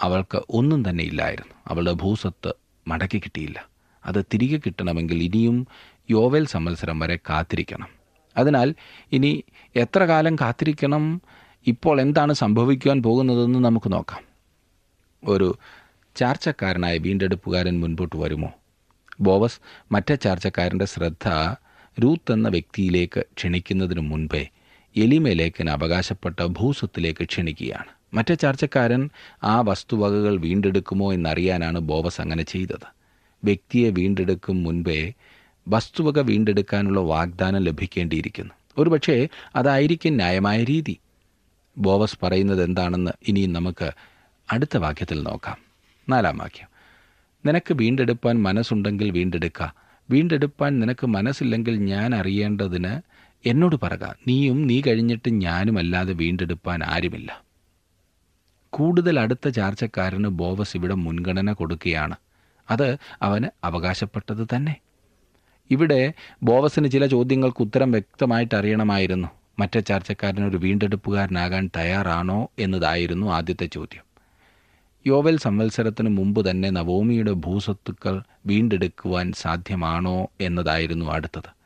അവൾക്ക് 0.00 0.42
ഒന്നും 0.50 0.90
തന്നെ 0.90 1.04
ഇല്ലായിരുന്നു. 1.04 1.54
അവളുടെ 1.66 1.92
ഭൂസ്വത്ത് 1.92 2.54
മടക്കി 2.88 3.18
കിട്ടിയില്ല. 3.18 3.68
അത് 4.04 4.24
തിരികെ 4.24 4.56
കിട്ടണമെങ്കിൽ 4.56 5.22
ഇനിയും 5.22 5.66
യോവൽ 6.10 6.46
സംവത്സരം 6.46 6.98
വരെ 6.98 7.16
കാത്തിരിക്കണം. 7.16 7.88
അതിനാൽ 8.36 8.74
ഇനി 9.12 9.44
എത്ര 9.76 10.04
കാലം 10.04 10.36
കാത്തിരിക്കണം? 10.36 11.22
ഇപ്പോൾ 11.66 12.00
എന്താണ് 12.00 12.32
സംഭവിക്കുവാൻ 12.32 13.02
പോകുന്നതെന്ന് 13.02 13.58
നമുക്ക് 13.58 13.92
നോക്കാം. 13.92 14.22
ഒരു 15.24 15.58
ചാർച്ചക്കാരനായ 16.16 16.98
വീണ്ടെടുപ്പുകാരൻ 16.98 17.80
മുൻപോട്ട് 17.80 18.16
വരുമോ? 18.16 18.52
ബോവസ് 19.20 19.60
മറ്റേ 19.92 20.14
ചാർച്ചക്കാരന്റെ 20.14 20.84
ശ്രദ്ധ 20.84 21.56
രൂത്ത് 22.00 22.32
എന്ന 22.32 22.48
വ്യക്തിയിലേക്ക് 22.48 23.20
ക്ഷണിക്കുന്നതിന് 23.20 24.00
മുൻപേ 24.00 24.48
എലിമേലേക്കിന് 24.98 25.70
അവകാശപ്പെട്ട 25.70 26.42
ഭൂസ്വത്തിലേക്ക് 26.42 27.24
ക്ഷണിക്കുകയാണ്. 27.24 28.16
മറ്റേ 28.16 28.34
ചർച്ചക്കാരൻ 28.34 29.10
ആ 29.44 29.60
വസ്തുവകകൾ 29.60 30.36
വീണ്ടെടുക്കുമോ 30.36 31.12
എന്നറിയാനാണ് 31.12 31.78
ബോവസ് 31.78 32.20
അങ്ങനെ 32.20 32.42
ചെയ്തത്. 32.42 32.86
വ്യക്തിയെ 33.44 33.90
വീണ്ടെടുക്കും 33.90 34.62
മുൻപേ 34.62 35.12
വസ്തുവക 35.68 36.18
വീണ്ടെടുക്കാനുള്ള 36.18 37.00
വാഗ്ദാനം 37.00 37.62
ലഭിക്കേണ്ടിയിരിക്കുന്നു. 37.62 38.54
ഒരുപക്ഷേ 38.78 39.28
അതായിരിക്കും 39.56 40.16
ന്യായമായ 40.16 40.64
രീതി. 40.64 40.98
ബോവസ് 41.78 42.18
പറയുന്നത് 42.22 42.64
എന്താണെന്ന് 42.64 43.10
ഇനിയും 43.28 43.52
നമുക്ക് 43.52 43.90
അടുത്ത 44.52 44.76
വാക്യത്തിൽ 44.76 45.22
നോക്കാം. 45.22 45.56
നാലാം 46.08 46.38
വാക്യം. 46.38 46.68
നിനക്ക് 47.46 47.74
വീണ്ടെടുപ്പാൻ 47.74 48.42
മനസ്സുണ്ടെങ്കിൽ 48.42 49.10
വീണ്ടെടുക്കുക 49.10 49.74
വീണ്ടെടുപ്പാൻ 50.10 50.78
നിനക്ക് 50.78 51.06
മനസ്സില്ലെങ്കിൽ 51.06 51.76
ഞാൻ 51.76 52.14
അറിയേണ്ടതിന് 52.14 53.17
എന്നോട് 53.46 53.76
പറക 53.82 54.04
നീയും 54.04 54.66
നീ 54.66 54.82
കഴിഞ്ഞിട്ട് 54.86 55.30
ഞാനുമല്ലാതെ 55.30 56.12
വീണ്ടെടുപ്പാൻ 56.12 56.84
ആരുമില്ല. 56.84 57.42
കൂടുതൽ 58.70 59.20
അടുത്ത 59.20 59.48
ചാർച്ചക്കാരന് 59.48 60.24
ബോവസ് 60.24 60.76
ഇവിടെ 60.76 60.94
മുൻഗണന 60.94 61.52
കൊടുക്കുകയാണ്. 61.52 62.16
അത് 62.70 62.96
അവന് 63.22 63.44
അവകാശപ്പെട്ടത് 63.64 64.46
തന്നെ. 64.56 64.76
ഇവിടെ 65.70 66.12
ബോവസിന് 66.42 66.90
ചില 66.90 67.06
ചോദ്യങ്ങൾക്ക് 67.06 67.62
ഉത്തരം 67.62 67.90
വ്യക്തമായിട്ട് 67.90 68.54
അറിയണമായിരുന്നു. 68.54 69.28
മറ്റേ 69.58 69.80
ചാർച്ചക്കാരൻ 69.80 70.48
ഒരു 70.48 70.56
വീണ്ടെടുപ്പുകാരനാകാൻ 70.56 71.70
തയ്യാറാണോ 71.76 72.50
എന്നതായിരുന്നു 72.58 73.26
ആദ്യത്തെ 73.26 73.66
ചോദ്യം. 73.66 74.02
യോവൽ 75.06 75.38
സംവത്സരത്തിന് 75.38 76.08
മുമ്പ് 76.08 76.50
തന്നെ 76.50 76.70
നവോമിയുടെ 76.70 77.32
ഭൂസ്വത്തുക്കൾ 77.32 78.22
വീണ്ടെടുക്കുവാൻ 78.46 79.32
സാധ്യമാണോ 79.32 80.30
എന്നതായിരുന്നു 80.40 81.06
അടുത്തത്. 81.06 81.57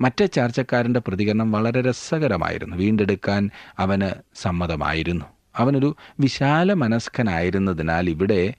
മറ്റേ 0.00 0.26
ചാർച്ചക്കാരന്റെ 0.26 1.00
പ്രതികരണം 1.00 1.52
വളരെ 1.52 1.80
രസകരമായിരുന്നു. 1.80 2.76
വീണ്ടെടുക്കാൻ 2.76 3.50
അവന് 3.78 4.10
സമ്മതമായിരുന്നു. 4.34 5.24
അവനൊരു 5.56 5.96
വിശാല 6.20 6.72
മനസ്കനായിരുന്നതിനാൽ 6.72 8.10
ഇവിടെ 8.10 8.54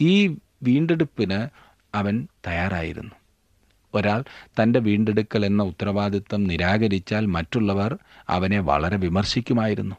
ഈ 0.00 0.26
വീണ്ടെടുപ്പിന് 0.62 1.48
അവൻ 1.94 2.28
തയ്യാറായിരുന്നു. 2.46 3.10
ഒരാൾ 3.94 4.24
തന്റെ 4.62 4.78
വീണ്ടെടുക്കൽ 4.78 5.46
എന്ന 5.46 5.62
ഉത്തരവാദിത്തം 5.62 6.44
നിരാകരിച്ചാൽ 6.44 7.26
മറ്റുള്ളവർ 7.26 7.98
അവനെ 8.28 8.60
വളരെ 8.60 8.96
വിമർശിക്കുമായിരുന്നു. 8.96 9.96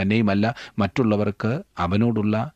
തന്നെയുമല്ല 0.00 0.54
മറ്റുള്ളവർക്ക് 0.78 1.62
അവനോടുള്ള 1.78 2.50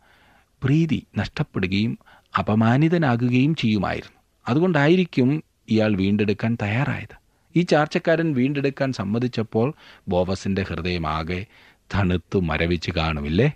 പ്രീതി 0.62 1.06
നഷ്ടപ്പെടുകയും 1.18 1.98
അപമാനിതനാകുകയും 2.38 3.54
ചെയ്യുമായിരുന്നു. 3.54 4.20
അതുകൊണ്ടായിരിക്കും 4.48 5.44
ഇയാൾ 5.68 5.96
വീണ്ടെടുക്കാൻ 5.96 6.58
തയ്യാറായത്. 6.62 7.19
ഈ 7.56 7.62
ചാർച്ചക്കാരൻ 7.62 8.34
വീണ്ടെടുക്കാൻ 8.34 8.92
സമ്മതിച്ചപ്പോൾ 8.92 9.74
ബോവസിന്റെ 10.08 10.62
ഹൃദയമാകെ 10.62 11.46
തണുത്തു 11.94 12.40
മരവിച്ച് 12.40 12.90
കാണുമില്ലേ? 12.90 13.52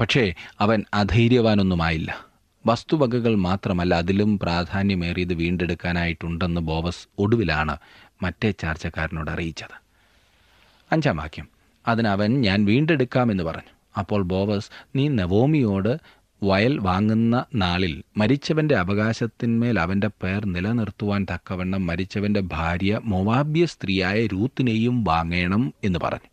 പക്ഷേ 0.00 0.34
അവൻ 0.60 0.84
അധൈര്യവാനൊന്നുമായില്ല. 0.94 2.26
വസ്തുവകകൾ 2.66 3.34
മാത്രമല്ല 3.34 3.94
അതിലും 3.94 4.38
പ്രാധാന്യമേറിയത് 4.38 5.34
വീണ്ടെടുക്കാനായിട്ടുണ്ടെന്ന് 5.34 6.60
ബോവസ് 6.60 7.08
ഒടുവിലാണ് 7.18 7.76
മറ്റേ 8.22 8.50
ചാർച്ചക്കാരനോട് 8.50 9.30
അറിയിച്ചത്. 9.30 9.82
അഞ്ചാം 10.92 11.16
വാക്യം. 11.16 11.48
അതിനവൻ 11.88 12.40
ഞാൻ 12.40 12.64
വീണ്ടെടുക്കാമെന്ന് 12.64 13.44
പറഞ്ഞു. 13.44 13.98
അപ്പോൾ 13.98 14.22
ബോവസ് 14.22 14.70
നീ 14.96 15.08
നവോമിയോട് 15.08 15.96
വയൽ 16.42 16.78
വാങ്ങുന്ന 16.78 17.44
നാളിൽ 17.54 18.02
മരിച്ചവന്റെ 18.16 18.74
അവകാശത്തിന്മേൽ 18.74 19.80
അവന്റെ 19.80 20.08
പേർ 20.08 20.46
നിലനിർത്തുവാൻ 20.46 21.26
തക്കവണ്ണം 21.34 21.86
മരിച്ചവന്റെ 21.86 22.40
ഭാര്യ 22.40 23.00
മൊവാബ്യ 23.04 23.64
സ്ത്രീയായ 23.64 24.26
രൂത്തിനെയും 24.26 25.04
വാങ്ങണം 25.04 25.74
എന്ന് 25.84 25.98
പറഞ്ഞു. 26.02 26.28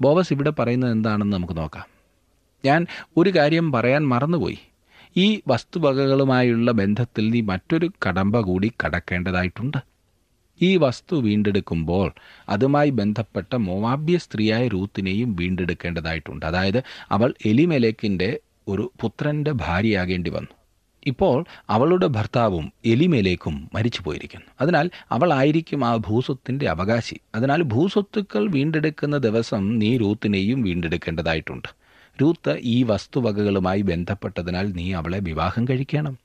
ബോവസ് 0.00 0.32
ഇവിടെ 0.32 0.50
പറയുന്നത് 0.50 0.90
എന്താണെന്ന് 0.90 1.36
നമുക്ക് 1.36 1.56
നോക്കാം. 1.56 1.84
ഞാൻ 2.64 2.86
ഒരു 3.16 3.30
കാര്യം 3.30 3.72
പറയാൻ 3.72 4.08
മറന്നുപോയി. 4.08 4.58
ഈ 5.16 5.40
വസ്തുവകകളുമായുള്ള 5.48 6.70
ബന്ധത്തിൽ 6.70 7.30
നീ 7.30 7.40
മറ്റൊരു 7.40 7.90
കടമ്പ 8.08 8.40
കൂടി 8.40 8.72
കടക്കേണ്ടതായിട്ടുണ്ട്. 8.84 9.76
ഈ 10.62 10.76
വസ്തു 10.76 11.16
വീണ്ടെടുക്കുമ്പോൾ 11.16 12.12
അതുമായി 12.48 12.90
ബന്ധപ്പെട്ട 12.90 13.56
മോവാബ്യ 13.56 14.18
സ്ത്രീയായ 14.18 14.68
രൂത്തിനെയും 14.68 15.36
വീണ്ടെടുക്കേണ്ടതായിട്ടുണ്ട്. 15.36 16.46
അതായത് 16.46 16.82
അവൾ 17.10 17.34
എലിമെലേക്കിന്റെ 17.46 18.38
ഒരു 18.68 18.92
പുത്രന്റെ 19.00 19.52
ഭാര്യയാകേണ്ടി 19.52 20.30
വന്നു. 20.30 20.48
ഇപ്പോൾ 21.06 21.44
അവളുടെ 21.70 22.06
ഭർത്താവും 22.06 22.72
എലിമേലേക്കും 22.84 23.70
മരിച്ചു 23.74 24.02
പോയിരിക്കുന്നു 24.02 24.46
അതിനാൽ 24.60 24.90
അവളായിരിക്കും 25.10 25.84
ആ 25.84 25.96
ഭൂസ്വത്തിന്റെ 25.96 26.68
അവകാശി. 26.68 27.20
അതിനാൽ 27.34 27.62
ഭൂസ്വത്തുക്കൾ 27.62 28.50
വീണ്ടെടുക്കുന്ന 28.50 29.16
ദിവസം 29.16 29.78
നീ 29.78 29.96
രൂത്തിനെയും 29.96 30.62
വീണ്ടെടുക്കേണ്ടതായിട്ടുണ്ട്. 30.62 31.68
രൂത്ത് 32.22 32.58
ഈ 32.60 32.82
വസ്തുവകകളുമായി 32.82 33.82
ബന്ധപ്പെട്ടതിനാൽ 33.82 34.72
നീ 34.72 34.92
അവളെ 34.92 35.18
വിവാഹം 35.18 35.68
കഴിക്കണം. 35.68 36.18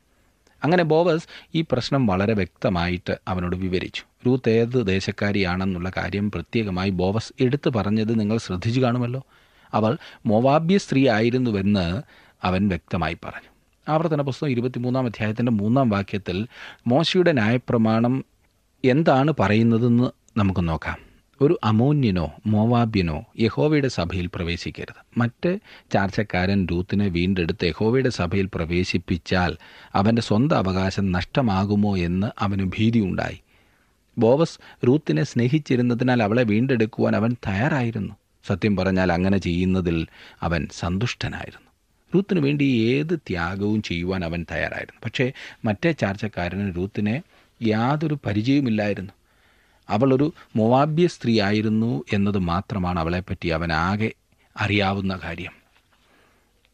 അങ്ങനെ 0.63 0.83
ബോവസ് 0.83 1.27
ഈ 1.55 1.65
പ്രശ്നം 1.71 2.07
വളരെ 2.07 2.33
വ്യക്തമായിട്ട് 2.33 3.17
അവനോട് 3.27 3.55
വിവരിച്ചു. 3.55 4.03
രൂത്ത് 4.27 4.49
ഏത് 4.49 4.87
ദേശക്കാരിയാണെന്നുള്ള 4.87 5.91
കാര്യം 5.97 6.31
പ്രത്യേകമായി 6.31 6.89
ബോവസ് 6.89 7.33
എടുത്തു 7.43 7.69
പറഞ്ഞത് 7.69 8.19
നിങ്ങൾ 8.19 8.37
ശ്രദ്ധിച്ചു 8.37 8.81
കാണുമല്ലോ. 8.81 9.25
അവൾ 9.73 9.97
മോവാബ്യ 10.25 10.77
സ്ത്രീ 10.77 11.09
ആയിരുന്നുവെന്ന് 11.09 12.01
അവൻ 12.43 12.67
വ്യക്തമായി 12.67 13.13
പറഞ്ഞു. 13.13 13.49
ആവർത്തന 13.89 14.21
പുസ്തകം 14.21 14.51
ഇരുപത്തിമൂന്നാം 14.51 15.05
അധ്യായത്തിന്റെ 15.05 15.51
മൂന്നാം 15.51 15.89
വാക്യത്തിൽ 15.89 16.47
മോശയുടെ 16.87 17.31
ന്യായപ്രമാണം 17.31 18.25
എന്താണ് 18.85 19.33
പറയുന്നതെന്ന് 19.39 20.39
നമുക്ക് 20.39 20.67
നോക്കാം. 20.67 21.07
ഒരു 21.41 21.59
അമോന്യനോ 21.63 22.33
മോവാബ്യനോ 22.45 23.25
യഹോവയുടെ 23.39 23.87
സഭയിൽ 23.87 24.29
പ്രവേശിക്കരുത്. 24.35 25.19
മറ്റ് 25.19 25.59
ചാർച്ചക്കാരൻ 25.93 26.65
രൂത്തിനെ 26.65 27.07
വീണ്ടെടുത്ത് 27.07 27.65
യഹോവയുടെ 27.65 28.09
സഭയിൽ 28.09 28.49
പ്രവേശിപ്പിച്ചാൽ 28.55 29.57
അവന്റെ 29.93 30.21
സ്വന്തം 30.21 30.57
അവകാശം 30.57 31.11
നഷ്ടമാകുമോ 31.11 31.97
എന്ന് 31.97 32.27
അവന് 32.39 32.63
ഭീതിയുണ്ടായി. 32.63 33.41
ബോവസ് 34.17 34.87
റൂത്തിനെ 34.87 35.23
സ്നേഹിച്ചിരുന്നതിനാൽ 35.23 36.23
അവളെ 36.23 36.43
വീണ്ടെടുക്കുവാൻ 36.43 37.15
അവൻ 37.15 37.35
തയ്യാറായിരുന്നു. 37.47 38.13
സത്യം 38.47 38.75
പറഞ്ഞാൽ 38.75 39.13
അങ്ങനെ 39.13 39.37
ചെയ്യുന്നതിൽ 39.37 40.07
അവൻ 40.41 40.67
സന്തുഷ്ടനായിരുന്നു. 40.71 41.66
റൂത്തിന് 42.15 42.39
വേണ്ടി 42.39 42.63
ഏത് 42.63 43.19
ത്യാഗവും 43.19 43.83
ചെയ്യുവാൻ 43.83 44.25
അവൻ 44.25 44.45
തയ്യാറായിരുന്നു. 44.51 45.01
പക്ഷേ 45.05 45.31
മറ്റേ 45.65 45.91
ചാർച്ചക്കാരന് 45.91 46.75
റൂത്തിനെ 46.75 47.23
യാതൊരു 47.63 48.17
പരിചയവുമില്ലായിരുന്നു. 48.25 49.11
അവളൊരു 49.89 50.33
മൊവാബ്യ 50.55 51.07
സ്ത്രീ 51.07 51.41
ആയിരുന്നു 51.41 52.03
എന്നത് 52.13 52.37
മാത്രമാണ് 52.37 52.99
അവളെപ്പറ്റി 52.99 53.47
അവൻ 53.47 53.73
ആകെ 53.73 54.11
അറിയാവുന്ന 54.57 55.19
കാര്യം. 55.23 55.51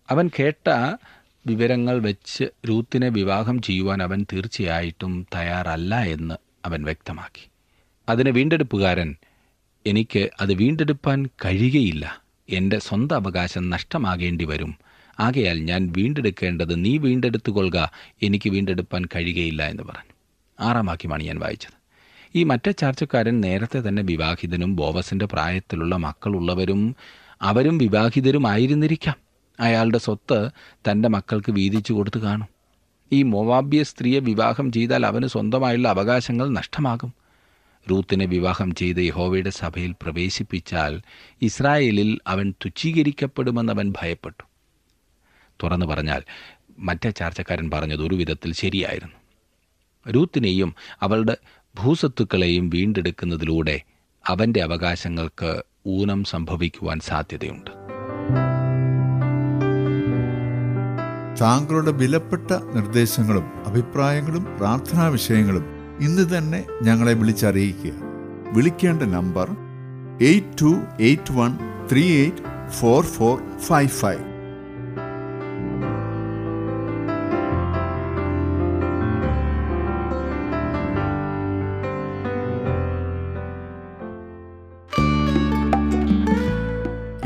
അവൻ 0.10 0.30
കേട്ട 0.40 0.98
വിവരങ്ങൾ 1.48 2.00
വെച്ച് 2.00 2.44
രൂത്തിനെ 2.70 3.10
വിവാഹം 3.10 3.62
ചെയ്യുവാൻ 3.62 4.04
അവൻ 4.04 4.26
തീർച്ചയായിട്ടും 4.34 5.28
തയ്യാറല്ല 5.36 5.96
എന്ന് 5.96 6.36
അവൻ 6.66 6.84
വ്യക്തമാക്കി. 6.84 7.50
അതിന് 8.10 8.30
വീണ്ടെടുപ്പുകാരൻ 8.30 9.16
എനിക്ക് 9.86 10.30
അത് 10.42 10.54
വീണ്ടെടുപ്പാൻ 10.54 11.30
കഴിയുകയില്ല. 11.46 12.24
എന്റെ 12.50 12.80
സ്വന്തം 12.80 13.16
അവകാശം 13.16 13.70
നഷ്ടമാകേണ്ടി 13.70 14.46
വരും 14.46 14.78
ആകയാൽ 15.20 15.60
ഞാൻ 15.60 15.94
വീണ്ടെടുക്കേണ്ടത് 15.98 16.86
നീ 16.86 16.98
വീണ്ടെടുത്തുകൊള്ളുക 16.98 17.92
എനിക്ക് 18.24 18.50
വീണ്ടെടുപ്പാൻ 18.50 19.06
കഴിയുകയില്ല 19.06 19.64
എന്ന് 19.64 19.84
പറഞ്ഞു. 19.84 20.14
ആറാം 20.60 20.86
വാക്യമാണ് 20.86 21.24
ഞാൻ 21.24 21.40
വായിച്ചത്. 21.40 21.84
ഈ 22.36 22.44
മറ്റേ 22.44 22.72
ചാർച്ചക്കാരൻ 22.72 23.42
നേരത്തെ 23.42 23.88
തന്നെ 23.88 24.04
വിവാഹിതനും 24.04 24.76
ബോവസിന്റെ 24.76 25.26
പ്രായത്തിലുള്ള 25.26 25.96
മക്കളുള്ളവരും 25.96 26.96
അവരും 27.42 27.78
വിവാഹിതരുമായിരുന്നിരിക്കാം. 27.78 29.16
അയാളുടെ 29.60 29.98
സ്വത്ത് 29.98 30.50
തന്റെ 30.92 31.10
മക്കൾക്ക് 31.10 31.52
വീതിച്ചു 31.52 31.94
കൊടുത്തു 31.94 32.20
കാണും. 32.20 32.48
ഈ 33.12 33.24
മോവാബ്യ 33.24 33.84
സ്ത്രീയെ 33.84 34.20
വിവാഹം 34.20 34.72
ചെയ്താൽ 34.72 35.06
അവന് 35.06 35.28
സ്വന്തമായുള്ള 35.28 35.88
അവകാശങ്ങൾ 35.88 36.50
നഷ്ടമാകും. 36.50 37.14
റൂത്തിനെ 37.92 38.26
വിവാഹം 38.26 38.76
ചെയ്ത് 38.76 38.98
യഹോവയുടെ 38.98 39.50
സഭയിൽ 39.50 39.96
പ്രവേശിപ്പിച്ചാൽ 40.02 41.02
ഇസ്രായേലിൽ 41.42 42.20
അവൻ 42.28 42.52
തുച്ഛീകരിക്കപ്പെടുമെന്നവൻ 42.52 43.94
ഭയപ്പെട്ടു. 44.02 44.44
തുറന്നു 45.64 45.86
പറഞ്ഞാൽ 45.86 46.22
മറ്റേ 46.80 47.10
ചാർച്ചക്കാരൻ 47.10 47.70
പറഞ്ഞത് 47.70 48.02
ഒരു 48.02 48.16
വിധത്തിൽ 48.16 48.54
ശരിയായിരുന്നു. 48.54 49.14
രൂത്തിനെയും 50.12 50.76
അവളുടെ 51.02 51.38
ഭൂസ്വത്തുക്കളെയും 51.80 52.70
വീണ്ടെടുക്കുന്നതിലൂടെ 52.70 53.82
അവന്റെ 54.28 54.64
അവകാശങ്ങൾക്ക് 54.64 55.64
ഊനം 55.88 56.24
സംഭവിക്കുവാൻ 56.24 57.00
സാധ്യതയുണ്ട്. 57.00 57.72
താങ്കളുടെ 61.42 61.92
വിലപ്പെട്ട 61.92 62.52
നിർദ്ദേശങ്ങളും 62.52 63.66
അഭിപ്രായങ്ങളും 63.66 64.58
പ്രാർത്ഥനാ 64.58 65.08
വിഷയങ്ങളും 65.08 65.66
ഇന്ന് 66.02 66.38
തന്നെ 66.38 66.66
ഞങ്ങളെ 66.82 67.14
വിളിച്ചറിയിക്കുക. 67.14 67.92
വിളിക്കേണ്ട 68.52 69.04
number 69.04 69.50
eight 70.22 70.62
two 70.62 70.82
eight 71.00 71.32
one 71.32 71.58
three 71.92 72.18
eight 72.18 72.70
four 72.70 73.04
four 73.04 73.58
five 73.58 73.90
five. 73.90 74.33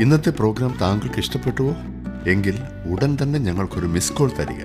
ഇന്നത്തെ 0.08 0.30
പ്രോഗ്രാം 0.30 0.78
താങ്കൾക്ക് 0.80 1.18
ഇഷ്ടപ്പെട്ടുവോ? 1.18 1.76
എങ്കിൽ 2.26 2.58
ഉടൻ 2.90 3.18
തന്നെ 3.22 3.38
ഞങ്ങൾക്കൊരു 3.38 3.86
മിസ് 3.86 4.12
കോൾ 4.12 4.30
തരിക. 4.38 4.64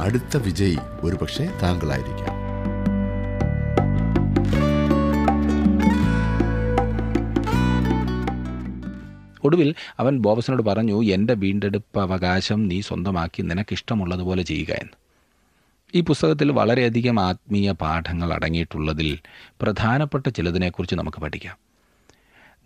അടുത്ത 0.00 0.36
വിജയി 0.36 0.78
ഒരുപക്ഷെ 1.00 1.50
താങ്കളായിരിക്കാം. 1.62 2.34
ഒടുവിൽ 9.44 9.74
അവൻ 9.98 10.18
ബോബസിനോട് 10.18 10.62
പറഞ്ഞു 10.62 11.02
എന്റെ 11.02 11.34
വീണ്ടെടുപ്പ് 11.34 12.00
അവകാശം 12.00 12.68
നീ 12.68 12.80
സ്വന്തമാക്കി 12.80 13.42
നിനക്കിഷ്ടമുള്ളതുപോലെ 13.42 14.42
ചെയ്യുക 14.42 14.70
എന്ന്. 14.70 14.92
ഈ 15.94 16.00
പുസ്തകത്തിൽ 16.00 16.52
വളരെയധികം 16.52 17.20
ആത്മീയ 17.20 17.72
പാഠങ്ങൾ 17.72 18.32
അടങ്ങിയിട്ടുള്ളതിൽ 18.32 19.18
പ്രധാനപ്പെട്ട 19.60 20.28
ചിലതിനെക്കുറിച്ച് 20.28 20.96
നമുക്ക് 20.96 21.18
പഠിക്കാം. 21.18 21.67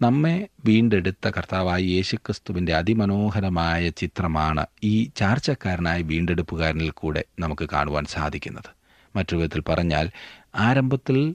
നമ്മെ 0.05 0.49
വീണ്ടെടുത്ത 0.65 1.29
കർത്താവായ 1.29 1.81
യേശുക്രിസ്തുവിന്റെ 1.83 2.73
അതിമനോഹരമായ 2.75 3.91
ചിത്രമാണ് 3.91 4.67
ഈ 4.85 5.11
ചാർച്ചക്കാരനായ 5.17 6.03
വീണ്ടെടുപ്പുകാരനിൽ 6.03 6.91
കൂടെ 6.91 7.25
നമുക്ക് 7.39 7.69
കാണുവാൻ 7.73 8.05
സാധിക്കുന്നത്. 8.05 8.71
മറ്റൊരു 9.17 9.41
വിധത്തിൽ 9.41 9.63
പറഞ്ഞാൽ 9.69 10.11
ആരംഭത്തിൽ 10.55 11.35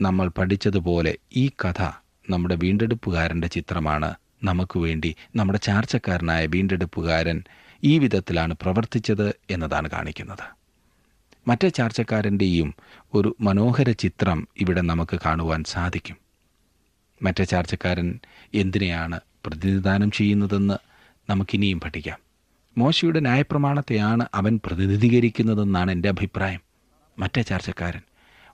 നമ്മൾ 0.00 0.28
പഠിച്ചതുപോലെ 0.28 1.18
ഈ 1.36 1.50
കഥ 1.64 1.82
നമ്മുടെ 2.30 2.54
വീണ്ടെടുപ്പുകാരന്റെ 2.54 3.48
ചിത്രമാണ്. 3.48 4.14
നമുക്ക് 4.44 4.78
വേണ്ടി 4.78 5.16
നമ്മുടെ 5.36 5.58
ചാർച്ചക്കാരനായ 5.58 6.46
വീണ്ടെടുപ്പുകാരൻ 6.46 7.42
ഈ 7.84 7.98
വിധത്തിലാണ് 7.98 8.54
പ്രവർത്തിച്ചത് 8.62 9.28
എന്നതാണ് 9.50 9.90
കാണിക്കുന്നത്. 9.90 10.46
മറ്റേ 11.48 11.68
ചാർച്ചക്കാരന്റെയും 11.68 12.74
ഒരു 13.14 13.36
മനോഹര 13.40 13.90
ചിത്രം 13.90 14.48
ഇവിടെ 14.56 14.80
നമുക്ക് 14.80 15.20
കാണുവാൻ 15.26 15.64
സാധിക്കും. 15.64 16.21
മറ്റേ 17.22 17.44
ചാർച്ചക്കാരൻ 17.44 18.18
എന്തിനെയാണ് 18.54 19.20
പ്രതിനിധാനം 19.46 20.10
ചെയ്യുന്നതെന്ന് 20.10 20.74
നമുക്കിനിയും 21.30 21.80
പഠിക്കാം. 21.80 22.18
മോശയുടെ 22.78 23.20
ന്യായപ്രമാണത്തെയാണ് 23.20 24.26
അവൻ 24.34 24.60
പ്രതിനിധീകരിക്കുന്നതെന്നാണ് 24.66 25.90
എന്റെ 25.90 26.08
അഭിപ്രായം. 26.08 26.60
മറ്റേ 27.18 27.42
ചാർച്ചക്കാരൻ. 27.42 28.00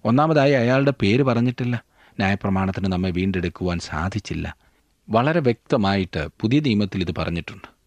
ഒന്നാമതായി 0.04 0.52
അയാളുടെ 0.52 0.92
പേര് 1.02 1.22
പറഞ്ഞിട്ടില്ല. 1.22 1.84
ന്യായപ്രമാണത്തിന് 2.10 2.92
നമ്മെ 2.92 3.10
വീണ്ടെടുക്കുവാൻ 3.10 3.78
സാധിച്ചില്ല. 3.78 4.56
വളരെ 5.08 5.40
വ്യക്തമായിട്ട് 5.40 6.28
പുതിയ 6.40 6.60
നിയമത്തിൽ 6.60 7.00
ഇത് 7.00 7.14
പറഞ്ഞിട്ടുണ്ട്. 7.19 7.77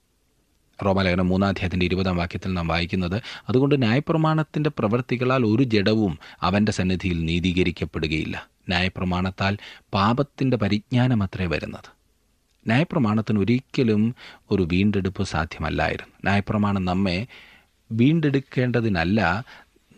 റോമാലേഖനം 0.86 1.28
മൂന്നാധ്യായത്തിന്റെ 1.28 1.86
ഇരുപതാം 1.86 2.17
വാക്യത്തിൽ 2.17 2.54
നാം 2.54 2.67
വായിക്കുന്നത് 2.67 3.22
അതുകൊണ്ട് 3.50 3.82
ന്യായപ്രമാണത്തിന്റെ 3.82 4.70
പ്രവൃത്തികളാൽ 4.70 5.46
ഒരു 5.46 5.63
ജഡവും 5.63 6.20
അവന്റെ 6.41 6.72
സന്നിധിയിൽ 6.72 7.26
നീതീകരിക്കപ്പെടുകയില്ല. 7.26 8.48
ന്യായപ്രമാണത്താൽ 8.70 9.58
പാപത്തിന്റെ 9.94 10.58
പരിജ്ഞാനമത്രേ 10.58 11.46
വരുന്നത്. 11.46 11.89
ന്യായപ്രമാണത്തിന് 12.67 13.39
ഒരിക്കലും 13.39 14.15
ഒരു 14.52 14.67
വീണ്ടെടുപ്പ് 14.72 15.24
സാധ്യമല്ലായിരുന്നു. 15.24 16.13
ന്യായപ്രമാണം 16.24 16.86
നമ്മെ 16.86 17.28
വീണ്ടെടുക്കേണ്ടതിനല്ല 17.91 19.44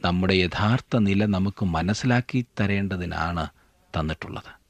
നമ്മുടെ 0.06 0.34
യഥാർത്ഥ 0.34 0.98
നില 0.98 1.26
നമുക്ക് 1.26 1.66
മനസ്സിലാക്കി 1.66 2.46
തരേണ്ടതിനാണ് 2.62 3.48
തന്നിട്ടുള്ളത്. 4.00 4.64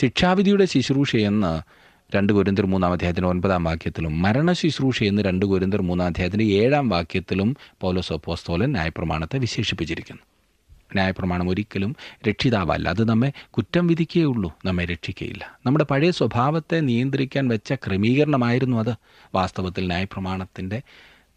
ശിക്ഷാവിധിയുടെ 0.00 0.64
ശുശ്രൂഷയെന്ന് 0.64 1.83
രണ്ട് 2.16 2.32
ഗുരുന്തർ 2.32 2.66
മൂന്നാം 2.66 2.92
അധ്യായത്തിന്റെ 2.92 3.28
ഒൻപതാം 3.28 3.64
വാക്യത്തിലും 3.64 4.22
മരണ 4.22 4.52
ശുശ്രൂഷ 4.52 5.02
എന്ന് 5.02 5.22
രണ്ട് 5.22 5.46
ഗുരുന്തർ 5.46 5.82
മൂന്നാം 5.82 6.06
അധ്യായത്തിന്റെ 6.06 6.44
ഏഴാം 6.44 6.88
വാക്യത്തിലും 6.88 7.56
പൗലോസ് 7.80 8.12
അപ്പോസ്തോലൻ 8.12 8.72
ന്യായപ്രമാണത്തെ 8.72 9.38
വിശേഷിപ്പിച്ചിരിക്കുന്നു. 9.38 10.22
ന്യായപ്രമാണം 10.94 11.48
ഒരിക്കലും 11.48 11.96
രക്ഷിതാവല്ല. 12.28 12.88
അത് 12.88 13.08
നമ്മെ 13.08 13.32
കുറ്റം 13.50 13.86
വിധിക്കുകയുള്ളൂ 13.86 14.52
നമ്മെ 14.64 14.84
രക്ഷിക്കുകയില്ല 14.84 15.58
നമ്മുടെ 15.66 15.84
പഴയ 15.84 16.10
സ്വഭാവത്തെ 16.10 16.80
നിയന്ത്രിക്കാൻ 16.80 17.48
വെച്ച 17.48 17.72
ക്രമീകരണമായിരുന്നു 17.72 18.76
അത്. 18.76 18.94
വാസ്തവത്തിൽ 19.34 19.86
ന്യായപ്രമാണത്തിന്റെ 19.86 20.82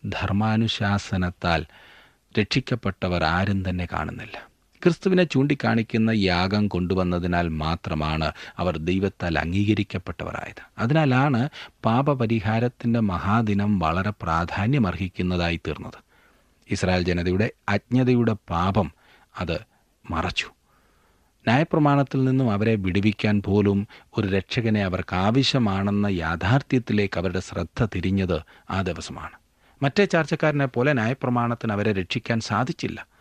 ധർമാനുശാസനത്താൽ 0.06 1.66
രക്ഷിക്കപ്പെട്ടവർ 2.40 3.24
ആരും 3.24 3.70
തന്നെ 3.70 3.88
കാണുന്നില്ല. 3.94 4.38
ക്രിസ്തുവിനെ 4.84 5.24
ചൂണ്ടിക്കാണിക്കുന്ന 5.24 6.10
യാഗം 6.10 6.68
കൊണ്ടുവന്നതിനാൽ 6.68 7.48
മാത്രമാണ് 7.48 8.32
അവർ 8.58 8.78
ദൈവത്താൽ 8.78 9.40
അംഗീകരിക്കപ്പെട്ടവരായത്. 9.40 10.62
അതിനാലാണ് 10.78 11.50
പാപപരിഹാരത്തിന്റെ 11.86 13.00
മഹാദിനം 13.00 13.80
വളരെ 13.80 14.12
പ്രാധാന്യമർഹിക്കുന്നതായി 14.22 15.60
തീർന്നത്. 15.68 16.00
ഇസ്രായേൽ 16.72 17.04
ജനതയുടെ 17.04 17.52
അജ്ഞതയുടെ 17.70 18.34
പാപം 18.50 18.92
അത് 19.40 19.60
മറച്ചു. 20.12 20.46
ന്യായപ്രമാണത്തിൽ 21.48 22.24
നിന്നും 22.24 22.52
അവരെ 22.52 22.76
വിടുവിക്കാൻ 22.76 23.42
പോലും 23.42 23.88
ഒരു 24.18 24.28
രക്ഷകനെ 24.28 24.84
അവർക്ക് 24.84 25.16
ആവശ്യമാണെന്ന 25.16 26.08
യാഥാർത്ഥ്യത്തിലേക്ക് 26.08 27.18
അവരുടെ 27.18 27.40
ശ്രദ്ധ 27.40 27.86
തിരിഞ്ഞത് 27.86 28.40
ആ 28.70 28.82
ദിവസമാണ്. 28.82 29.38
മറ്റേ 29.84 30.06
ചാർച്ചക്കാരനെ 30.06 30.66
പോലെ 30.66 30.94
ന്യായപ്രമാണത്തിന് 30.94 31.74
അവരെ 31.74 31.94
രക്ഷിക്കാൻ 31.94 32.40
സാധിച്ചില്ല. 32.40 33.17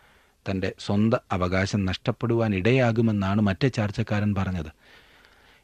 തന്റെ 0.51 0.73
സ്വന്തം 0.79 1.19
അവകാശം 1.31 1.85
നഷ്ടപ്പെടുവാൻ 1.85 2.55
ഇടയാകുമെന്നാണ് 2.55 3.41
മറ്റേ 3.41 3.67
ചാർച്ചക്കാരൻ 3.67 4.35
പറഞ്ഞത്. 4.35 4.71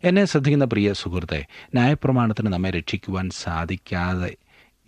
എന്നെ 0.03 0.25
ശ്രദ്ധിക്കുന്ന 0.25 0.65
പ്രിയ 0.65 0.93
സുഹൃത്തെ 0.93 1.45
ന്യായപ്രമാണത്തിന് 1.73 2.53
നമ്മെ 2.53 2.69
രക്ഷിക്കുവാൻ 2.69 3.29
സാധിക്കാതെ 3.29 4.35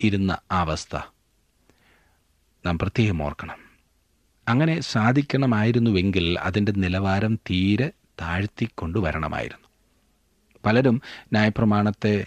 ഇരുന്ന 0.02 0.38
അവസ്ഥ 0.50 0.96
നാം 2.66 2.78
പ്രത്യേകം 2.78 3.22
ഓർക്കണം. 3.22 3.56
അങ്ങനെ 4.48 4.80
സാധിക്കണമായിരുന്നുവെങ്കിൽ 4.80 6.38
അതിന്റെ 6.38 6.72
നിലവാരം 6.72 7.36
തീരെ 7.36 7.90
താഴ്ത്തിക്കൊണ്ടുവരണമായിരുന്നു. 8.20 9.68
പലരും 10.64 11.02
ന്യായപ്രമാണത്തെ 11.32 12.26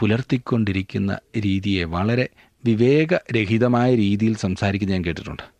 പുലർത്തിക്കൊണ്ടിരിക്കുന്ന 0.00 1.18
രീതിയെ 1.36 1.84
വളരെ 1.84 2.28
വിവേകരഹിതമായ 2.64 3.94
രീതിയിൽ 3.94 4.36
സംസാരിക്കുന്നത് 4.36 4.96
ഞാൻ 4.96 5.04
കേട്ടിട്ടുണ്ട്. 5.04 5.55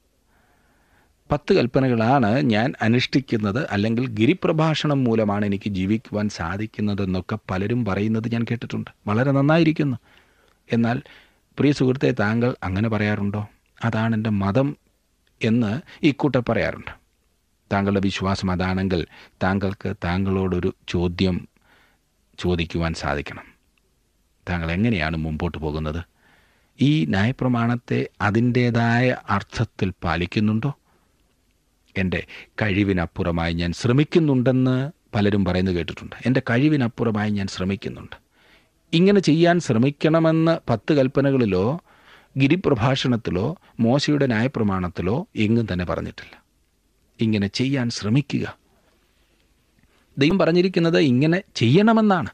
പത്ത് 1.30 1.52
കൽപ്പനകളാണ് 1.52 2.42
ഞാൻ 2.42 2.72
അനുഷ്ഠിക്കുന്നത്. 2.82 3.66
അല്ലെങ്കിൽ 3.70 4.08
ഗിരിപ്രഭാഷണം 4.08 5.04
മൂലമാണ് 5.04 5.46
എനിക്ക് 5.46 5.70
ജീവിക്കുവാൻ 5.70 6.28
സാധിക്കുന്നതെന്നൊക്കെ 6.28 7.38
പലരും 7.50 7.84
പറയുന്നത് 7.84 8.32
ഞാൻ 8.32 8.44
കേട്ടിട്ടുണ്ട്. 8.50 8.90
വളരെ 9.06 9.32
നന്നായിരിക്കുന്നു. 9.32 9.96
എന്നാൽ 10.72 11.02
പ്രിയ 11.58 11.72
സുഹൃത്തെ 11.72 12.10
താങ്കൾ 12.10 12.54
അങ്ങനെ 12.62 12.88
പറയാറുണ്ടോ? 12.88 13.48
അതാണ് 13.84 14.14
എന്റെ 14.14 14.30
മതം 14.30 14.76
എന്ന് 15.44 15.80
ഇക്കൂട്ടർ 16.02 16.42
പറയാറുണ്ട്. 16.48 16.90
താങ്കളുടെ 17.72 18.00
വിശ്വാസം 18.00 18.50
അതാണെങ്കിൽ 18.50 19.06
താങ്കൾക്ക് 19.42 19.94
താങ്കളോടൊരു 20.04 20.74
ചോദ്യം 20.88 21.48
ചോദിക്കുവാൻ 22.38 22.94
സാധിക്കണം. 22.94 23.44
താങ്കൾ 24.48 24.72
എങ്ങനെയാണ് 24.72 25.16
മുമ്പോട്ട് 25.16 25.58
പോകുന്നത്? 25.58 26.04
ഈ 26.80 27.04
ന്യായപ്രമാണത്തെ 27.04 28.08
അതിന്റേതായ 28.20 29.16
അർത്ഥത്തിൽ 29.30 29.92
പാലിക്കുന്നുണ്ടോ? 30.04 30.74
എന്റെ 31.96 32.26
കഴിവിനപ്പുറമായി 32.62 33.52
ഞാൻ 33.52 33.72
ശ്രമിക്കുന്നുണ്ടെന്ന് 33.72 34.90
പലരും 35.14 35.44
പറയുന്നത് 35.44 35.74
കേട്ടിട്ടുണ്ട്. 35.74 36.16
എന്റെ 36.26 36.42
കഴിവിനപ്പുറമായി 36.50 37.30
ഞാൻ 37.30 37.46
ശ്രമിക്കുന്നുണ്ട്. 37.46 38.16
ഇങ്ങനെ 38.92 39.20
ചെയ്യാൻ 39.20 39.60
ശ്രമിക്കണമെന്ന് 39.60 40.58
പത്ത് 40.70 40.92
കൽപ്പനകളിലോ 40.92 41.80
ഗിരിപ്രഭാഷണത്തിലോ 42.38 43.56
മോശയുടെ 43.80 44.26
ന്യായപ്രമാണത്തിലോ 44.26 45.26
എങ്ങും 45.36 45.66
തന്നെ 45.72 45.84
പറഞ്ഞിട്ടില്ല. 45.84 46.44
ഇങ്ങനെ 47.20 47.46
ചെയ്യാൻ 47.46 47.90
ശ്രമിക്കുക. 47.90 48.58
ദൈവം 50.18 50.38
പറഞ്ഞിരിക്കുന്നത് 50.38 50.98
ഇങ്ങനെ 50.98 51.42
ചെയ്യണമെന്നാണ്. 51.54 52.30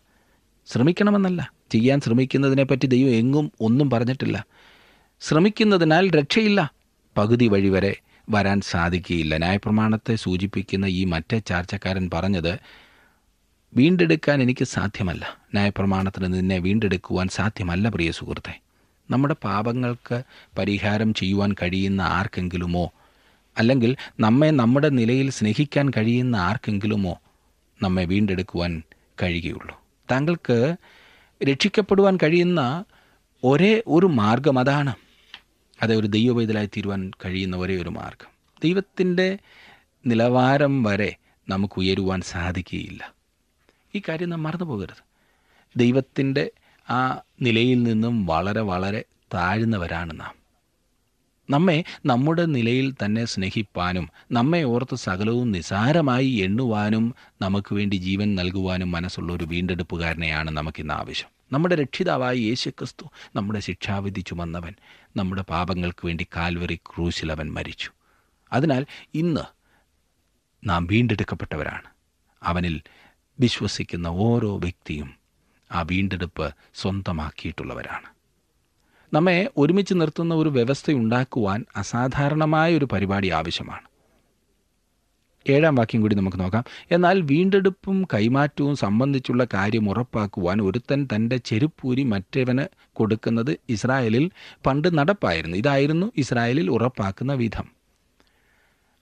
ശ്രമിക്കണമെന്നല്ല. 0.66 1.52
ചെയ്യാൻ 1.72 2.00
ശ്രമിക്കുന്നതിനെപ്പറ്റി 2.00 2.86
ദൈവം 2.86 3.10
എങ്ങും 3.10 3.52
ഒന്നും 3.60 3.90
പറഞ്ഞിട്ടില്ല. 3.90 4.46
ശ്രമിക്കുന്നതിനാൽ 5.20 6.10
രക്ഷയില്ല. 6.10 6.72
പകുതി 7.16 7.48
വഴി 7.48 7.68
വരെ 7.68 7.96
വരാൻ 8.30 8.60
സാധിക്കുകയില്ല. 8.60 9.36
ന്യായപ്രമാണത്തെ 9.36 10.14
സൂചിപ്പിക്കുന്ന 10.14 10.86
ഈ 10.86 11.04
മറ്റേ 11.04 11.38
ചാർച്ചക്കാരൻ 11.38 12.10
പറഞ്ഞത് 12.14 12.58
വീണ്ടെടുക്കാൻ 13.74 14.42
എനിക്ക് 14.42 14.64
സാധ്യമല്ല. 14.64 15.36
ന്യായപ്രമാണത്തിന് 15.54 16.34
നിന്നെ 16.34 16.58
വീണ്ടെടുക്കുവാൻ 16.58 17.28
സാധ്യമല്ല 17.28 17.88
പ്രിയ 17.88 18.10
സുഹൃത്തെ. 18.10 18.60
നമ്മുടെ 19.10 19.36
പാപങ്ങൾക്ക് 19.44 20.22
പരിഹാരം 20.58 21.14
ചെയ്യുവാൻ 21.14 21.52
കഴിയുന്ന 21.62 22.02
ആർക്കെങ്കിലുമോ? 22.02 22.92
അല്ലെങ്കിൽ 23.58 23.96
നമ്മെ 24.20 24.50
നമ്മുടെ 24.50 24.88
നിലയിൽ 24.88 25.30
സ്നേഹിക്കാൻ 25.30 25.90
കഴിയുന്ന 25.90 26.36
ആർക്കെങ്കിലുമോ 26.36 27.20
നമ്മെ 27.82 28.04
വീണ്ടെടുക്കുവാൻ 28.04 28.82
കഴിയുകയുള്ളൂ. 29.22 29.80
താങ്കൾക്ക് 30.10 30.76
രക്ഷിക്കപ്പെടുവാൻ 31.44 32.18
കഴിയുന്ന 32.22 32.84
ഒരേ 33.44 33.82
ഒരു 33.86 34.06
മാർഗം 34.06 34.58
അതാണ്. 34.58 34.94
അത് 35.82 35.94
ഒരു 35.94 36.06
ദൈവവൈതലായി 36.06 36.66
തീരുവാൻ 36.66 37.10
കഴിയുന്ന 37.24 37.56
ഒരേ 37.56 37.82
ഒരു 37.82 37.88
മാർഗം. 37.88 38.30
ദൈവത്തിന്റെ 38.64 39.38
നിലവാരം 40.06 40.82
വരെ 40.82 41.16
നമുക്ക് 41.48 41.74
ഉയരുവാൻ 41.78 42.20
സാധിക്കുകയില്ല. 42.20 43.14
ഈ 43.94 44.02
കാര്യം 44.08 44.30
നാം 44.30 44.42
മറന്നു 44.42 44.64
പോകരുത്. 44.64 45.02
ദൈവത്തിന്റെ 45.76 46.50
ആ 46.90 47.20
നിലയിൽ 47.42 47.82
നിന്നും 47.82 48.26
വളരെ 48.26 48.60
വളരെ 48.60 49.04
താഴ്ന്നവരാണ് 49.34 50.20
നാം. 50.20 50.42
നമ്മെ 51.50 51.84
നമ്മുടെ 52.06 52.46
നിലയിൽ 52.46 52.94
തന്നെ 53.04 53.24
സ്നേഹിപ്പാനും 53.24 54.10
നമ്മെ 54.32 54.62
ഓർത്ത് 54.62 54.96
സകലവും 54.96 55.52
നിസാരമായി 55.52 56.28
എണ്ണുവാനും 56.28 57.14
നമുക്ക് 57.42 57.74
വേണ്ടി 57.74 57.96
ജീവൻ 57.96 58.34
നൽകുവാനും 58.34 58.90
മനസ്സുള്ള 58.90 59.32
ഒരു 59.32 59.44
വീണ്ടെടുപ്പുകാരനെയാണ് 59.44 60.50
നമുക്കിന്ന് 60.50 60.94
ആവശ്യം. 60.94 61.31
നമ്മുടെ 61.52 61.74
രക്ഷിതാവായ 61.74 62.34
യേശുക്രിസ്തു 62.34 63.04
നമ്മുടെ 63.36 63.60
ശിക്ഷാവിധി 63.60 64.20
ചുമന്നവൻ. 64.20 64.74
നമ്മുടെ 65.16 65.42
പാപങ്ങൾക്ക് 65.42 66.06
വേണ്ടി 66.06 66.26
കാൽവറി 66.36 66.74
ക്രൂശിൽ 66.74 67.32
അവൻ 67.32 67.52
മരിച്ചു. 67.52 67.90
അതിനാൽ 68.52 68.86
ഇന്ന് 69.14 69.44
നാം 70.68 70.86
വീണ്ടെടുക്കപ്പെട്ടവരാണ്. 70.86 71.88
അവനിൽ 72.42 72.82
വിശ്വസിക്കുന്ന 73.40 74.06
ഓരോ 74.06 74.58
വ്യക്തിയും 74.58 75.14
ആ 75.72 75.82
വീണ്ടെടുപ്പ് 75.82 76.54
സ്വന്തമാക്കിയിട്ടുള്ളവരാണ്. 76.74 78.08
നമ്മെ 79.14 79.50
ഒരുമിച്ച് 79.56 79.94
നിർത്തുന്ന 79.94 80.34
ഒരു 80.34 80.48
വ്യവസ്ഥയുണ്ടാക്കുവാൻ 80.48 81.64
അസാധാരണമായ 81.76 82.76
ഒരു 82.76 82.84
പരിപാടി 82.84 83.28
ആവശ്യമാണ്. 83.28 83.91
ഏഴാം 85.48 85.74
വാക്യം 85.74 86.00
കൂടി 86.00 86.14
നമുക്ക് 86.14 86.40
നോക്കാം. 86.40 86.64
എന്നാൽ 86.90 87.20
വീണ്ടെടുപ്പും 87.20 88.06
കൈമാറ്റവും 88.14 88.76
സംബന്ധിച്ചുള്ള 88.76 89.46
കാര്യം 89.54 89.90
ഉറപ്പാക്കുവാൻ 89.90 90.62
ഒരുത്തൻ 90.62 91.08
തന്റെ 91.14 91.36
ചെരുപ്പൂരി 91.36 92.02
മറ്റവന് 92.02 92.64
കൊടുക്കുന്നത് 92.92 93.56
ഇസ്രായേലിൽ 93.68 94.30
പണ്ട് 94.66 94.98
നടപ്പായിരുന്നു. 94.98 95.56
ഇതായിരുന്നു 95.56 96.12
ഇസ്രായേലിൽ 96.16 96.70
ഉറപ്പാക്കുന്ന 96.70 97.32
വിധം. 97.32 97.82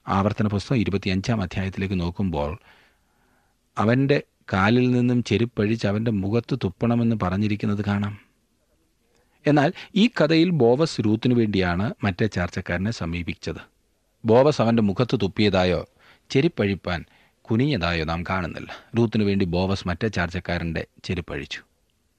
ആവർത്തന 0.07 0.47
പുസ്തകം 0.47 0.79
ഇരുപത്തിയഞ്ചാം 0.79 1.41
അധ്യായത്തിലേക്ക് 1.41 1.99
നോക്കുമ്പോൾ 1.99 2.57
അവന്റെ 3.77 4.21
കാലിൽ 4.53 4.91
നിന്നും 4.91 5.23
ചെരുപ്പഴിച്ച് 5.23 5.87
അവന്റെ 5.87 6.11
മുഖത്ത് 6.11 6.57
തുപ്പണമെന്ന് 6.63 7.15
പറഞ്ഞിരിക്കുന്നത് 7.23 7.85
കാണാം. 7.85 8.17
എന്നാൽ 9.47 9.73
ഈ 9.95 10.07
കഥയിൽ 10.07 10.49
ബോവസ് 10.49 11.01
രൂത്തിനു 11.01 11.35
വേണ്ടിയാണ് 11.35 11.93
മറ്റേ 12.03 12.27
ചാർച്ചക്കാരനെ 12.27 12.91
സമീപിച്ചത്. 12.91 13.61
ബോവസ് 14.25 14.61
അവന്റെ 14.61 14.83
മുഖത്ത് 14.83 15.19
തുപ്പിയതായോ 15.21 15.87
ചെരുപ്പഴിപ്പാൻ 16.31 17.05
കുനിഞ്ഞതായോ 17.41 18.05
നാം 18.05 18.23
കാണുന്നില്ല. 18.23 18.71
റൂത്തിനു 18.97 19.23
വേണ്ടി 19.23 19.45
ബോവസ് 19.45 19.87
മറ്റേ 19.87 20.07
ചാർച്ചക്കാരന്റെ 20.07 20.87
ചെരുപ്പഴിച്ചു. 21.03 21.61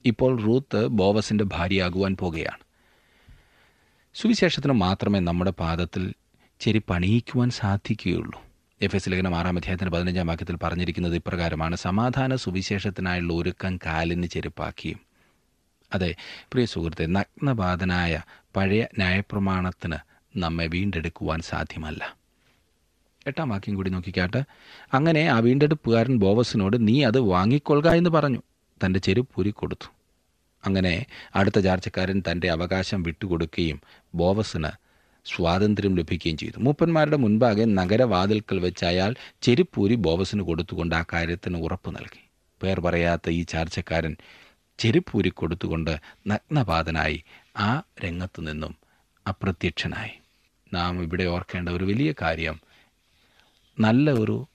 ഇപ്പോൾ 0.05 0.43
റൂത്ത് 0.43 0.87
ബോവസിന്റെ 0.87 1.45
ഭാര്യയാകുവാൻ 1.45 2.17
പോകുകയാണ്. 2.17 2.59
സുവിശേഷത്തിന് 4.15 4.73
മാത്രമേ 4.73 5.19
നമ്മുടെ 5.19 5.51
പാദത്തിൽ 5.51 6.15
ചെരുപ്പണിയിക്കുവാൻ 6.61 7.51
സാധിക്കുകയുള്ളൂ. 7.51 8.43
എഫ് 8.83 8.97
എസ് 8.97 9.11
ലേഖനം 9.11 9.37
ആറാം 9.37 9.57
അധ്യായത്തിന്റെ 9.57 9.97
പതിനഞ്ചാം 9.97 10.27
വാക്യത്തിൽ 10.27 10.57
പറഞ്ഞിരിക്കുന്നത് 10.57 11.15
ഇപ്രകാരമാണ്. 11.15 11.77
സമാധാന 11.77 12.37
സുവിശേഷത്തിനായുള്ള 12.37 13.33
ഒരുക്കം 13.33 13.77
കാലിന് 13.77 14.27
ചെരുപ്പാക്കിയും. 14.27 15.01
അതെ 15.95 16.15
പ്രിയ 16.25 16.65
സുഹൃത്തെ 16.65 17.07
നഗ്നപാതനായ 17.07 18.23
പഴയ 18.57 18.83
ന്യായപ്രമാണത്തിന് 18.83 19.97
നമ്മെ 20.37 20.67
വീണ്ടെടുക്കുവാൻ 20.67 21.41
സാധ്യമല്ല. 21.41 22.22
എട്ടാം 23.27 23.49
വാക്യം 23.49 23.75
കൂടി 23.75 23.91
നോക്കിക്കാട്ടെ. 23.91 24.45
അങ്ങനെ 24.95 25.27
ആ 25.27 25.39
വീണ്ടെടുപ്പുകാരൻ 25.39 26.19
ബോവസിനോട് 26.19 26.89
നീ 26.89 27.05
അത് 27.05 27.21
വാങ്ങിക്കൊള്ളുക 27.21 27.93
എന്ന് 27.93 28.11
പറഞ്ഞു. 28.11 28.43
തന്റെ 28.85 29.01
ചെരുപ്പൂരി 29.01 29.51
കൊടുത്തു. 29.51 29.93
അങ്ങനെ 30.65 31.07
അടുത്ത 31.37 31.59
ചാർച്ചക്കാരൻ 31.59 32.23
തന്റെ 32.31 32.51
അവകാശം 32.51 33.03
വിട്ടുകൊടുക്കുകയും 33.03 33.81
ബോവസിന് 34.15 34.69
സ്വാതന്ത്ര്യം 35.25 35.97
ലഭിക്കുകയും 35.97 36.37
ചെയ്തു. 36.37 36.61
മൂപ്പന്മാരുടെ 36.61 37.17
മുൻപാകെ 37.17 37.65
നഗരവാതിൽക്കൽ 37.65 38.59
വെച്ച് 38.59 38.85
അയാൾ 38.85 39.15
ചെരുപ്പൂരി 39.43 39.95
ബോവസിന് 39.95 40.43
കൊടുത്തുകൊണ്ട് 40.43 40.95
ആ 40.95 41.05
കാര്യത്തിന് 41.13 41.57
ഉറപ്പ് 41.57 41.97
നൽകി. 41.97 42.29
പേർ 42.63 42.81
പറയാത്ത 42.81 43.31
ഈ 43.31 43.43
ചാർച്ചക്കാരൻ 43.43 44.17
ചെരുപ്പൂരി 44.79 45.29
കൊടുത്തുകൊണ്ട് 45.29 45.97
നഗ്നപാതനായി 46.27 47.25
ആ 47.59 47.83
രംഗത്തു 48.05 48.41
നിന്നും 48.41 48.77
അപ്രത്യക്ഷനായി. 49.29 50.11
നാം 50.75 51.03
ഇവിടെ 51.03 51.25
ഓർക്കേണ്ട 51.25 51.69
ഒരു 51.69 51.85
വലിയ 51.85 52.15
കാര്യം 52.23 52.61
നല്ല 53.79 54.11
ഒരു 54.11 54.47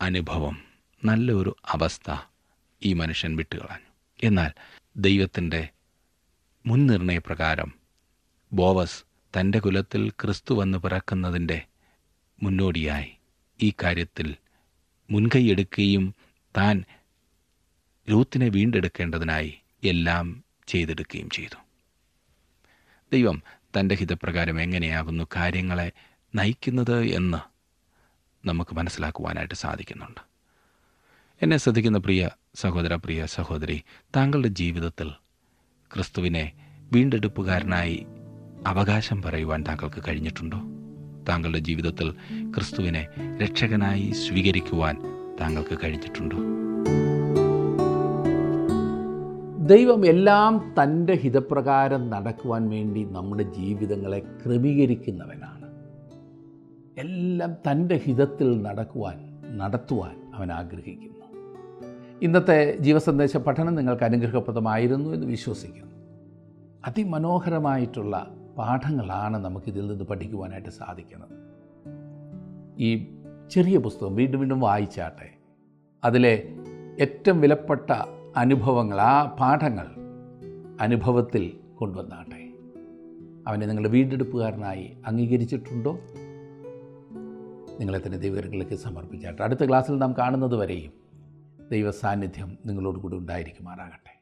അനുഭവം 0.00 0.56
നല്ല 1.04 1.32
ഒരു 1.32 1.56
അവസ്ഥ 1.68 2.16
ഈ 2.82 2.92
മനുഷ്യൻ 2.92 3.36
വിട്ടുകളഞ്ഞു. 3.36 3.92
എന്നാൽ 4.24 4.52
ദൈവത്തിന്റെ 4.96 5.68
മുൻനിർണയപ്രകാരം 6.66 7.74
ബോവസ് 8.52 9.04
തന്റെ 9.34 9.58
കുലത്തിൽ 9.58 10.10
ക്രിസ്തു 10.10 10.54
വന്ന് 10.54 10.78
പിറക്കുന്നതിന്റെ 10.78 11.66
മുന്നോടിയായി 12.42 13.10
ഈ 13.62 13.72
കാര്യത്തിൽ 13.82 14.36
മുൻകൈയെടുക്കുകയും 15.10 16.14
താൻ 16.56 16.84
രൂത്തിനെ 18.10 18.48
വീണ്ടെടുക്കേണ്ടതിനായി 18.48 19.52
എല്ലാം 19.84 20.44
ചെയ്തെടുക്കുകയും 20.68 21.30
ചെയ്തു. 21.30 21.58
ദൈവം 23.12 23.42
തന്റെ 23.78 23.94
ഹിതപ്രകാരം 23.94 24.62
എങ്ങനെയാകുന്നു 24.62 25.26
കാര്യങ്ങളെ 25.36 25.92
നയിക്കുന്നത് 26.34 27.06
എന്ന് 27.06 27.57
നമുക്ക് 28.44 28.76
മനസ്സിലാക്കുവാനായിട്ട് 28.76 29.54
സാധിക്കുന്നുണ്ട്. 29.54 30.20
എന്നെ 31.42 31.56
ശ്രദ്ധിക്കുന്ന 31.56 31.98
പ്രിയ 31.98 32.30
സഹോദര 32.54 32.94
പ്രിയ 32.94 33.26
സഹോദരി 33.26 33.82
താങ്കളുടെ 34.16 34.48
ജീവിതത്തിൽ 34.48 35.10
ക്രിസ്തുവിനെ 35.94 36.52
വീണ്ടെടുപ്പുകാരനായി 36.92 38.06
അവകാശം 38.66 39.22
പറയുവാൻ 39.22 39.64
താങ്കൾക്ക് 39.68 40.02
കഴിഞ്ഞിട്ടുണ്ടോ? 40.08 40.60
താങ്കളുടെ 41.28 41.58
ജീവിതത്തിൽ 41.58 42.10
ക്രിസ്തുവിനെ 42.54 43.08
രക്ഷകനായി 43.42 44.10
സ്വീകരിക്കുവാൻ 44.10 44.96
താങ്കൾക്ക് 45.40 45.78
കഴിഞ്ഞിട്ടുണ്ടോ? 45.84 46.36
ദൈവം 49.66 50.06
എല്ലാം 50.06 50.74
തന്റെ 50.82 51.14
ഹിതപ്രകാരം 51.14 52.10
നടക്കുവാൻ 52.10 52.68
വേണ്ടി 52.68 53.04
നമ്മുടെ 53.04 53.42
ജീവിതങ്ങളെ 53.42 54.18
ക്രമീകരിക്കുന്നവനാണ്. 54.18 55.57
എല്ലാം 56.98 57.52
തന്റെ 57.52 57.96
ഹിതത്തിൽ 57.96 58.62
നടക്കുവാൻ 58.62 59.42
നടത്തുവാൻ 59.58 60.32
അവൻ 60.34 60.52
ആഗ്രഹിക്കുന്നു. 60.52 61.26
ഇന്നത്തെ 62.22 62.76
ജീവസന്ദേശ 62.80 63.36
പഠനം 63.36 63.74
നിങ്ങൾക്ക് 63.74 64.04
അനുഗ്രഹപ്രദമായിരുന്നു 64.04 65.10
എന്ന് 65.10 65.26
വിശ്വസിക്കുന്നു. 65.26 65.94
അതിമനോഹരമായിട്ടുള്ള 66.86 68.34
പാഠങ്ങളാണ് 68.58 69.44
നമുക്കിതിൽ 69.44 69.86
നിന്ന് 69.86 70.04
പഠിക്കുവാനായിട്ട് 70.04 70.68
സാധിക്കുന്നത്. 70.68 71.28
ഈ 72.78 73.06
ചെറിയ 73.50 73.78
പുസ്തകം 73.78 74.16
വീണ്ടും 74.16 74.40
വീണ്ടും 74.40 74.60
വായിച്ചാട്ടെ. 74.60 75.30
അതിലെ 76.04 76.48
ഏറ്റവും 77.00 77.40
വിലപ്പെട്ട 77.40 77.90
അനുഭവങ്ങൾ 78.36 79.00
ആ 79.00 79.36
പാഠങ്ങൾ 79.40 79.86
അനുഭവത്തിൽ 80.80 81.52
കൊണ്ടുവന്നാട്ടെ. 81.76 82.52
അവനെ 83.48 83.66
നിങ്ങളുടെ 83.66 83.88
വീണ്ടെടുപ്പുകാരനായി 83.88 84.96
അംഗീകരിച്ചിട്ടുണ്ടോ? 85.06 85.98
നിങ്ങളെ 87.80 88.00
തന്നെ 88.06 88.18
ദൈവകരങ്ങളിലേക്ക് 88.18 88.74
സമർപ്പിച്ചാട്ടെ 88.74 89.42
അടുത്ത 89.42 89.68
ക്ലാസ്സിൽ 89.68 89.98
നാം 89.98 90.14
കാണുന്നത് 90.18 90.56
വരെയും 90.56 90.92
ദൈവ 91.72 91.90
സാന്നിധ്യം 91.90 92.58
നിങ്ങളോട് 92.66 92.98
കൂടി 92.98 93.16
ഉണ്ടായിരിക്കുമാറാകട്ടെ. 93.16 94.18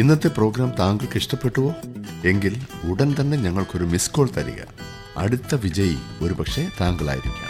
ഇന്നത്തെ 0.00 0.28
പ്രോഗ്രാം 0.28 0.72
താങ്കൾക്ക് 0.78 1.16
ഇഷ്ടപ്പെട്ടുവോ? 1.16 1.74
എങ്കിൽ 2.24 2.56
ഉടൻ 2.90 3.14
തന്നെ 3.20 3.38
ഞങ്ങൾക്കൊരു 3.38 3.84
മിസ് 3.84 4.10
കോൾ 4.10 4.28
തരിക. 4.36 4.62
അടുത്ത 5.16 5.54
വിജയി 5.54 5.96
ഒരുപക്ഷെ 6.22 6.68
താങ്കളായിരിക്കാം. 6.80 7.48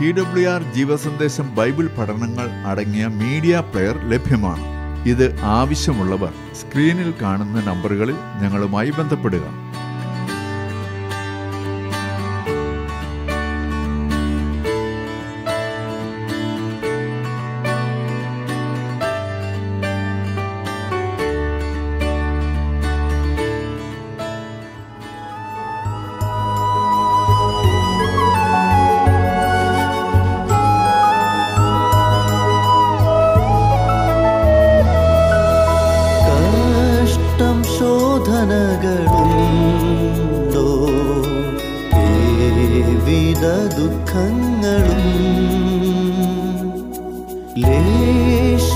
ടി 0.00 0.12
ഡബ്ല്യു 0.12 0.48
ആർ 0.48 0.72
ജീവസന്ദേശം 0.72 1.54
ബൈബിൾ 1.54 1.86
പഠനങ്ങൾ 1.86 2.50
അടങ്ങിയ 2.50 3.06
മീഡിയ 3.06 3.60
പ്ലെയർ 3.60 4.10
ലഭ്യമാണ്. 4.10 4.75
ഇത് 5.10 5.26
ആവശ്യമുള്ളവർ 5.40 6.32
സ്ക്രീനിൽ 6.60 7.14
കാണുന്ന 7.22 7.58
നമ്പറുകളിൽ 7.64 8.16
ഞങ്ങളുമായി 8.42 8.90
ബന്ധപ്പെടുക. 8.90 9.65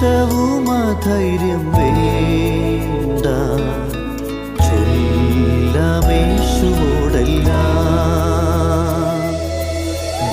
ആവേശവും 0.02 0.66
അധൈര്യം 0.74 1.64
വേണ്ട. 1.74 3.24
ചൊല്ലാമേശുവോടല്ല 4.66 5.90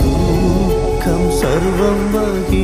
ദുഃഖം 0.02 1.22
സർവം 1.40 2.00
വഹി 2.14 2.64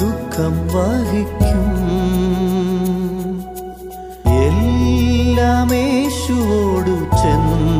ദുഃഖം 0.00 0.54
വഹിക്കും. 0.74 1.62
എല്ലാമേശുവോടു 4.46 6.96
ചെന്നു 7.20 7.79